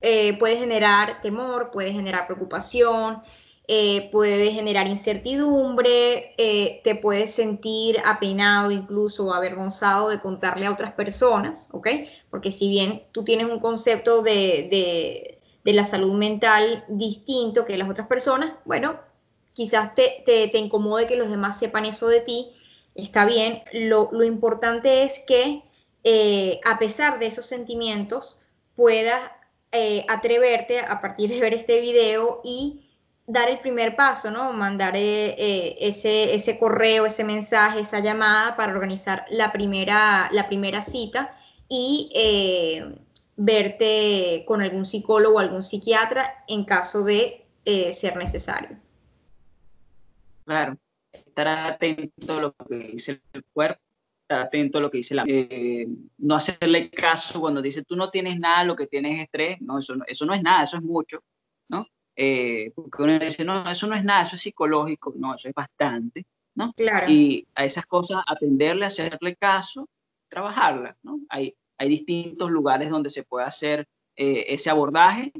eh, 0.00 0.36
puede 0.40 0.56
generar 0.56 1.22
temor, 1.22 1.70
puede 1.70 1.92
generar 1.92 2.26
preocupación, 2.26 3.22
eh, 3.68 4.08
puede 4.10 4.50
generar 4.50 4.88
incertidumbre, 4.88 6.34
eh, 6.36 6.80
te 6.82 6.96
puedes 6.96 7.32
sentir 7.32 7.98
apenado 8.04 8.72
incluso 8.72 9.32
avergonzado 9.32 10.08
de 10.08 10.20
contarle 10.20 10.66
a 10.66 10.72
otras 10.72 10.90
personas, 10.94 11.68
¿ok? 11.70 11.90
Porque 12.28 12.50
si 12.50 12.68
bien 12.68 13.04
tú 13.12 13.22
tienes 13.22 13.46
un 13.46 13.60
concepto 13.60 14.22
de, 14.22 14.66
de, 14.68 15.40
de 15.62 15.72
la 15.72 15.84
salud 15.84 16.14
mental 16.14 16.84
distinto 16.88 17.64
que 17.64 17.78
las 17.78 17.88
otras 17.88 18.08
personas, 18.08 18.54
bueno, 18.64 18.98
quizás 19.60 19.94
te, 19.94 20.22
te, 20.24 20.56
incomode 20.56 21.06
que 21.06 21.16
los 21.16 21.28
demás 21.28 21.58
sepan 21.58 21.84
eso 21.84 22.08
de 22.08 22.22
ti, 22.22 22.50
está 22.94 23.26
bien. 23.26 23.62
Lo, 23.74 24.24
importante 24.24 25.02
es 25.02 25.22
que 25.26 25.62
eh, 26.02 26.60
a 26.64 26.78
pesar 26.78 27.18
de 27.18 27.26
esos 27.26 27.44
sentimientos 27.44 28.40
puedas 28.74 29.20
eh, 29.70 30.06
atreverte 30.08 30.80
a 30.80 31.02
partir 31.02 31.28
de 31.28 31.40
ver 31.40 31.52
este 31.52 31.78
video 31.82 32.40
y 32.42 32.88
dar 33.26 33.50
el 33.50 33.58
primer 33.58 33.96
paso, 33.96 34.30
¿no? 34.30 34.50
Mandar 34.54 34.94
eh, 34.96 35.76
ese, 35.78 36.34
ese 36.34 36.58
correo, 36.58 37.04
ese 37.04 37.24
mensaje, 37.24 37.80
esa 37.80 38.00
llamada 38.00 38.56
para 38.56 38.72
organizar 38.72 39.26
la 39.28 39.52
primera, 39.52 40.30
la 40.32 40.48
primera 40.48 40.80
cita 40.80 41.36
y 41.68 42.10
verte 43.36 44.42
con 44.46 44.62
algún 44.62 44.86
psicólogo 44.86 45.36
o 45.36 45.38
algún 45.38 45.62
psiquiatra 45.62 46.44
en 46.48 46.64
caso 46.64 47.04
de 47.04 47.44
ser 47.92 48.16
necesario. 48.16 48.78
Claro, 50.50 50.76
estar 51.12 51.46
atento 51.46 52.36
a 52.36 52.40
lo 52.40 52.52
que 52.52 52.74
dice 52.74 53.22
el 53.32 53.44
cuerpo, 53.52 53.80
estar 54.22 54.40
atento 54.40 54.78
a 54.78 54.80
lo 54.80 54.90
que 54.90 54.98
dice 54.98 55.14
la 55.14 55.22
eh, 55.28 55.86
no 56.18 56.34
hacerle 56.34 56.90
caso 56.90 57.38
cuando 57.40 57.62
dice 57.62 57.84
tú 57.84 57.94
no 57.94 58.10
tienes 58.10 58.36
nada, 58.36 58.64
lo 58.64 58.74
que 58.74 58.88
tienes 58.88 59.14
es 59.14 59.22
estrés, 59.22 59.60
no, 59.60 59.78
eso 59.78 59.94
no, 59.94 60.04
eso 60.08 60.26
no 60.26 60.34
es 60.34 60.42
nada, 60.42 60.64
eso 60.64 60.76
es 60.78 60.82
mucho, 60.82 61.22
¿no? 61.68 61.86
Eh, 62.16 62.72
porque 62.74 63.00
uno 63.00 63.16
dice, 63.20 63.44
no, 63.44 63.70
eso 63.70 63.86
no 63.86 63.94
es 63.94 64.02
nada, 64.02 64.22
eso 64.22 64.34
es 64.34 64.42
psicológico, 64.42 65.14
no, 65.16 65.36
eso 65.36 65.48
es 65.48 65.54
bastante, 65.54 66.26
¿no? 66.56 66.72
Claro. 66.72 67.08
Y 67.08 67.46
a 67.54 67.64
esas 67.64 67.86
cosas 67.86 68.24
atenderle, 68.26 68.86
hacerle 68.86 69.36
caso, 69.36 69.88
trabajarlas, 70.28 70.96
¿no? 71.04 71.20
Hay, 71.28 71.54
hay 71.78 71.88
distintos 71.88 72.50
lugares 72.50 72.90
donde 72.90 73.08
se 73.08 73.22
puede 73.22 73.46
hacer 73.46 73.86
eh, 74.16 74.46
ese 74.48 74.68
abordaje, 74.68 75.32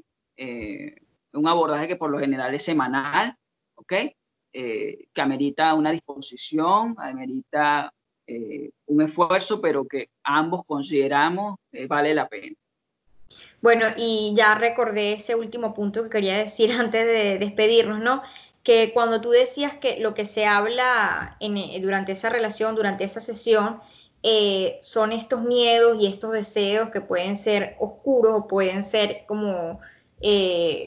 un 1.32 1.48
abordaje 1.48 1.88
que 1.88 1.96
por 1.96 2.12
lo 2.12 2.18
general 2.20 2.54
es 2.54 2.62
semanal, 2.62 3.36
¿ok? 3.74 3.92
Eh, 4.52 5.06
que 5.14 5.20
amerita 5.20 5.74
una 5.74 5.92
disposición, 5.92 6.96
amerita 6.98 7.94
eh, 8.26 8.70
un 8.86 9.00
esfuerzo, 9.00 9.60
pero 9.60 9.84
que 9.84 10.08
ambos 10.24 10.62
consideramos 10.66 11.60
eh, 11.70 11.86
vale 11.86 12.12
la 12.14 12.26
pena. 12.28 12.56
Bueno, 13.62 13.86
y 13.96 14.34
ya 14.36 14.56
recordé 14.56 15.12
ese 15.12 15.36
último 15.36 15.72
punto 15.72 16.02
que 16.02 16.10
quería 16.10 16.36
decir 16.36 16.72
antes 16.80 17.06
de 17.06 17.38
despedirnos, 17.38 18.00
¿no? 18.00 18.22
Que 18.64 18.92
cuando 18.92 19.20
tú 19.20 19.30
decías 19.30 19.74
que 19.74 20.00
lo 20.00 20.14
que 20.14 20.26
se 20.26 20.46
habla 20.46 21.36
en, 21.38 21.80
durante 21.80 22.10
esa 22.12 22.28
relación, 22.28 22.74
durante 22.74 23.04
esa 23.04 23.20
sesión, 23.20 23.80
son 24.82 25.12
estos 25.12 25.42
miedos 25.44 26.02
y 26.02 26.06
estos 26.06 26.32
deseos 26.32 26.90
que 26.90 27.00
pueden 27.00 27.36
ser 27.36 27.76
oscuros 27.78 28.34
o 28.36 28.46
pueden 28.48 28.82
ser 28.82 29.24
como 29.26 29.80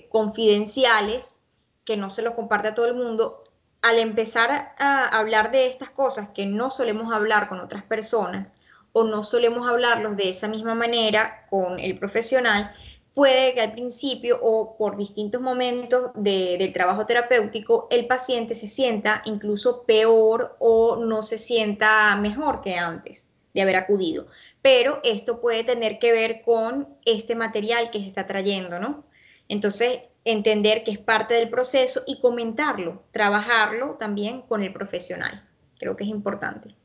confidenciales, 0.10 1.40
que 1.84 1.98
no 1.98 2.12
se 2.12 2.22
los 2.22 2.36
comparte 2.36 2.68
a 2.68 2.76
todo 2.76 2.86
el 2.86 2.94
mundo, 2.94 3.43
al 3.84 4.00
empezar 4.00 4.74
a 4.80 5.08
hablar 5.10 5.52
de 5.52 5.68
estas 5.68 5.90
cosas 5.90 6.30
que 6.30 6.46
no 6.46 6.72
solemos 6.72 7.14
hablar 7.14 7.50
con 7.50 7.60
otras 7.60 7.84
personas 7.84 8.56
o 8.94 9.04
no 9.04 9.24
solemos 9.24 9.70
hablarlos 9.70 10.16
de 10.16 10.30
esa 10.30 10.48
misma 10.48 10.74
manera 10.74 11.46
con 11.50 11.80
el 11.80 12.00
profesional, 12.00 12.74
puede 13.14 13.54
que 13.54 13.60
al 13.60 13.74
principio 13.74 14.40
o 14.42 14.78
por 14.78 14.96
distintos 14.96 15.42
momentos 15.42 16.12
del 16.16 16.72
trabajo 16.72 17.06
terapéutico 17.06 17.88
el 17.92 18.08
paciente 18.08 18.56
se 18.56 18.70
sienta 18.70 19.22
incluso 19.26 19.84
peor 19.84 20.56
o 20.60 20.96
no 20.96 21.22
se 21.22 21.38
sienta 21.38 22.16
mejor 22.16 22.62
que 22.62 22.76
antes 22.76 23.28
de 23.54 23.62
haber 23.64 23.76
acudido. 23.76 24.28
Pero 24.62 25.02
esto 25.04 25.42
puede 25.42 25.66
tener 25.66 26.00
que 26.00 26.14
ver 26.14 26.42
con 26.42 26.88
este 27.04 27.36
material 27.36 27.92
que 27.92 28.00
se 28.00 28.08
está 28.08 28.28
trayendo, 28.28 28.80
¿no? 28.80 29.04
Entonces, 29.50 30.00
entender 30.26 30.84
que 30.84 30.92
es 30.92 31.00
parte 31.00 31.34
del 31.34 31.50
proceso 31.50 32.02
y 32.08 32.20
comentarlo, 32.20 33.04
trabajarlo 33.12 33.96
también 33.96 34.42
con 34.42 34.64
el 34.64 34.72
profesional. 34.72 35.48
Creo 35.78 35.96
que 35.96 36.04
es 36.04 36.10
importante. 36.10 36.76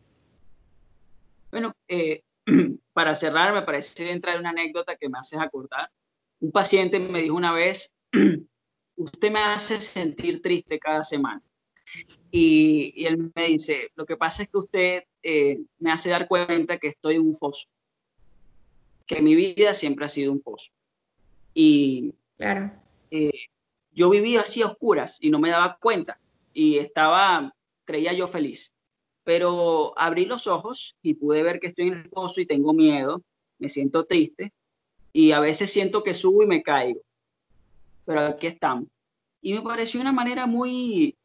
Bueno, 1.51 1.75
eh, 1.87 2.23
para 2.93 3.15
cerrar, 3.15 3.53
me 3.53 3.63
parece 3.63 4.05
bien 4.05 4.21
traer 4.21 4.41
una 4.41 4.51
anécdota 4.51 4.97
que 4.97 5.09
me 5.09 5.19
haces 5.19 5.39
acordar. 5.39 5.91
Un 6.41 6.51
paciente 6.51 6.99
me 6.99 7.23
dijo 7.23 7.37
una 7.37 7.53
vez, 7.53 7.93
usted 8.97 9.31
me 9.31 9.41
hace 9.41 9.81
sentir 9.81 10.43
triste 10.43 10.79
cada 10.79 11.05
semana. 11.05 11.43
Y, 12.31 13.07
él 13.07 13.33
me 13.35 13.47
dice, 13.47 13.91
lo 13.95 14.05
que 14.05 14.17
pasa 14.17 14.43
es 14.43 14.49
que 14.49 14.59
usted 14.59 15.05
eh, 15.23 15.61
me 15.79 15.91
hace 15.91 16.11
dar 16.11 16.29
cuenta 16.29 16.77
que 16.77 16.89
estoy 16.89 17.15
en 17.15 17.23
un 17.23 17.35
foso, 17.35 17.69
que 19.07 19.23
mi 19.23 19.35
vida 19.35 19.73
siempre 19.73 20.05
ha 20.05 20.11
sido 20.11 20.33
un 20.33 20.43
foso. 20.43 20.71
Y 21.55 22.15
claro. 22.37 22.73
Eh, 23.11 23.47
yo 23.93 24.11
vivía 24.11 24.41
así 24.43 24.63
a 24.63 24.67
oscuras 24.67 25.19
y 25.21 25.31
no 25.31 25.39
me 25.39 25.51
daba 25.51 25.79
cuenta 25.81 26.21
y 26.53 26.79
estaba, 26.79 27.55
creía 27.85 28.13
yo 28.13 28.29
feliz. 28.29 28.73
Pero 29.25 29.93
abrí 29.99 30.25
los 30.25 30.47
ojos 30.47 30.97
y 31.03 31.15
pude 31.15 31.43
ver 31.43 31.61
que 31.61 31.69
estoy 31.69 31.89
en 31.89 31.95
el 31.95 32.09
foso 32.09 32.41
y 32.41 32.47
tengo 32.47 32.73
miedo, 32.73 33.23
me 33.59 33.69
siento 33.69 34.05
triste 34.05 34.53
y 35.13 35.33
a 35.33 35.41
veces 35.41 35.71
siento 35.71 36.03
que 36.03 36.15
subo 36.15 36.43
y 36.43 36.47
me 36.47 36.63
caigo. 36.63 37.01
Pero 38.05 38.21
aquí 38.21 38.47
estamos. 38.47 38.89
Y 39.41 39.53
me 39.53 39.63
pareció 39.63 40.01
una 40.01 40.13
manera 40.13 40.47
muy, 40.47 41.17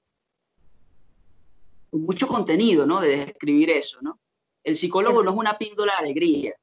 mucho 1.91 2.27
contenido, 2.27 2.85
¿no? 2.85 2.99
De 2.99 3.17
describir 3.17 3.69
eso, 3.69 3.99
¿no? 4.01 4.19
El 4.63 4.75
psicólogo 4.75 5.23
no 5.23 5.31
es 5.31 5.37
una 5.37 5.57
píldora 5.57 5.93
de 5.93 6.05
alegría, 6.05 6.55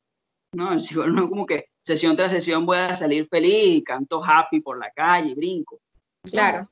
¿no? 0.52 0.72
El 0.72 0.80
psicólogo 0.80 1.16
no 1.16 1.24
es 1.24 1.30
como 1.30 1.46
que 1.46 1.69
sesión 1.82 2.16
tras 2.16 2.32
sesión 2.32 2.66
voy 2.66 2.78
a 2.78 2.96
salir 2.96 3.28
feliz 3.28 3.76
y 3.76 3.82
canto 3.82 4.22
happy 4.24 4.60
por 4.60 4.78
la 4.78 4.90
calle 4.90 5.30
y 5.30 5.34
brinco. 5.34 5.80
Claro. 6.22 6.70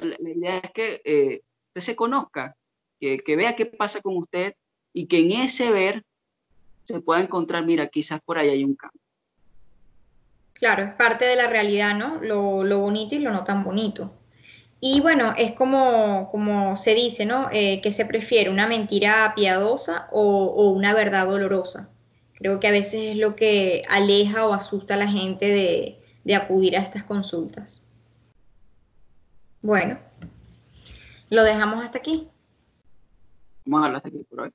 La, 0.00 0.30
idea 0.30 0.58
es 0.58 0.70
que 0.72 1.02
eh, 1.04 1.42
usted 1.68 1.80
se 1.80 1.96
conozca, 1.96 2.56
que, 3.00 3.18
que 3.18 3.36
vea 3.36 3.56
qué 3.56 3.66
pasa 3.66 4.00
con 4.00 4.16
usted 4.16 4.54
y 4.92 5.06
que 5.06 5.18
en 5.18 5.32
ese 5.32 5.70
ver 5.70 6.04
se 6.84 7.00
pueda 7.00 7.20
encontrar, 7.20 7.64
mira, 7.64 7.86
quizás 7.88 8.20
por 8.20 8.38
ahí 8.38 8.48
hay 8.48 8.64
un 8.64 8.74
cambio. 8.74 9.00
Claro, 10.54 10.82
es 10.82 10.92
parte 10.92 11.24
de 11.24 11.36
la 11.36 11.46
realidad, 11.46 11.96
¿no? 11.96 12.20
Lo, 12.20 12.64
lo 12.64 12.78
bonito 12.78 13.14
y 13.14 13.20
lo 13.20 13.30
no 13.30 13.44
tan 13.44 13.64
bonito. 13.64 14.12
Y 14.80 15.00
bueno, 15.00 15.34
es 15.36 15.54
como, 15.54 16.30
como 16.30 16.74
se 16.76 16.94
dice, 16.94 17.26
¿no? 17.26 17.48
Eh, 17.52 17.80
que 17.82 17.92
se 17.92 18.06
prefiere 18.06 18.50
una 18.50 18.66
mentira 18.66 19.32
piadosa 19.36 20.08
o, 20.10 20.70
una 20.70 20.94
verdad 20.94 21.26
dolorosa. 21.26 21.90
Creo 22.40 22.58
que 22.58 22.68
a 22.68 22.72
veces 22.72 23.12
es 23.12 23.16
lo 23.16 23.36
que 23.36 23.84
aleja 23.88 24.46
o 24.46 24.54
asusta 24.54 24.94
a 24.94 24.96
la 24.96 25.06
gente 25.06 25.46
de, 25.46 26.02
de 26.24 26.34
acudir 26.34 26.74
a 26.74 26.80
estas 26.80 27.04
consultas. 27.04 27.86
Bueno, 29.60 29.98
lo 31.28 31.44
dejamos 31.44 31.84
hasta 31.84 31.98
aquí. 31.98 32.28
Vamos 33.66 33.82
a 33.82 33.86
hablar 33.86 33.96
hasta 33.98 34.08
aquí 34.08 34.24
por 34.28 34.40
hoy. 34.40 34.52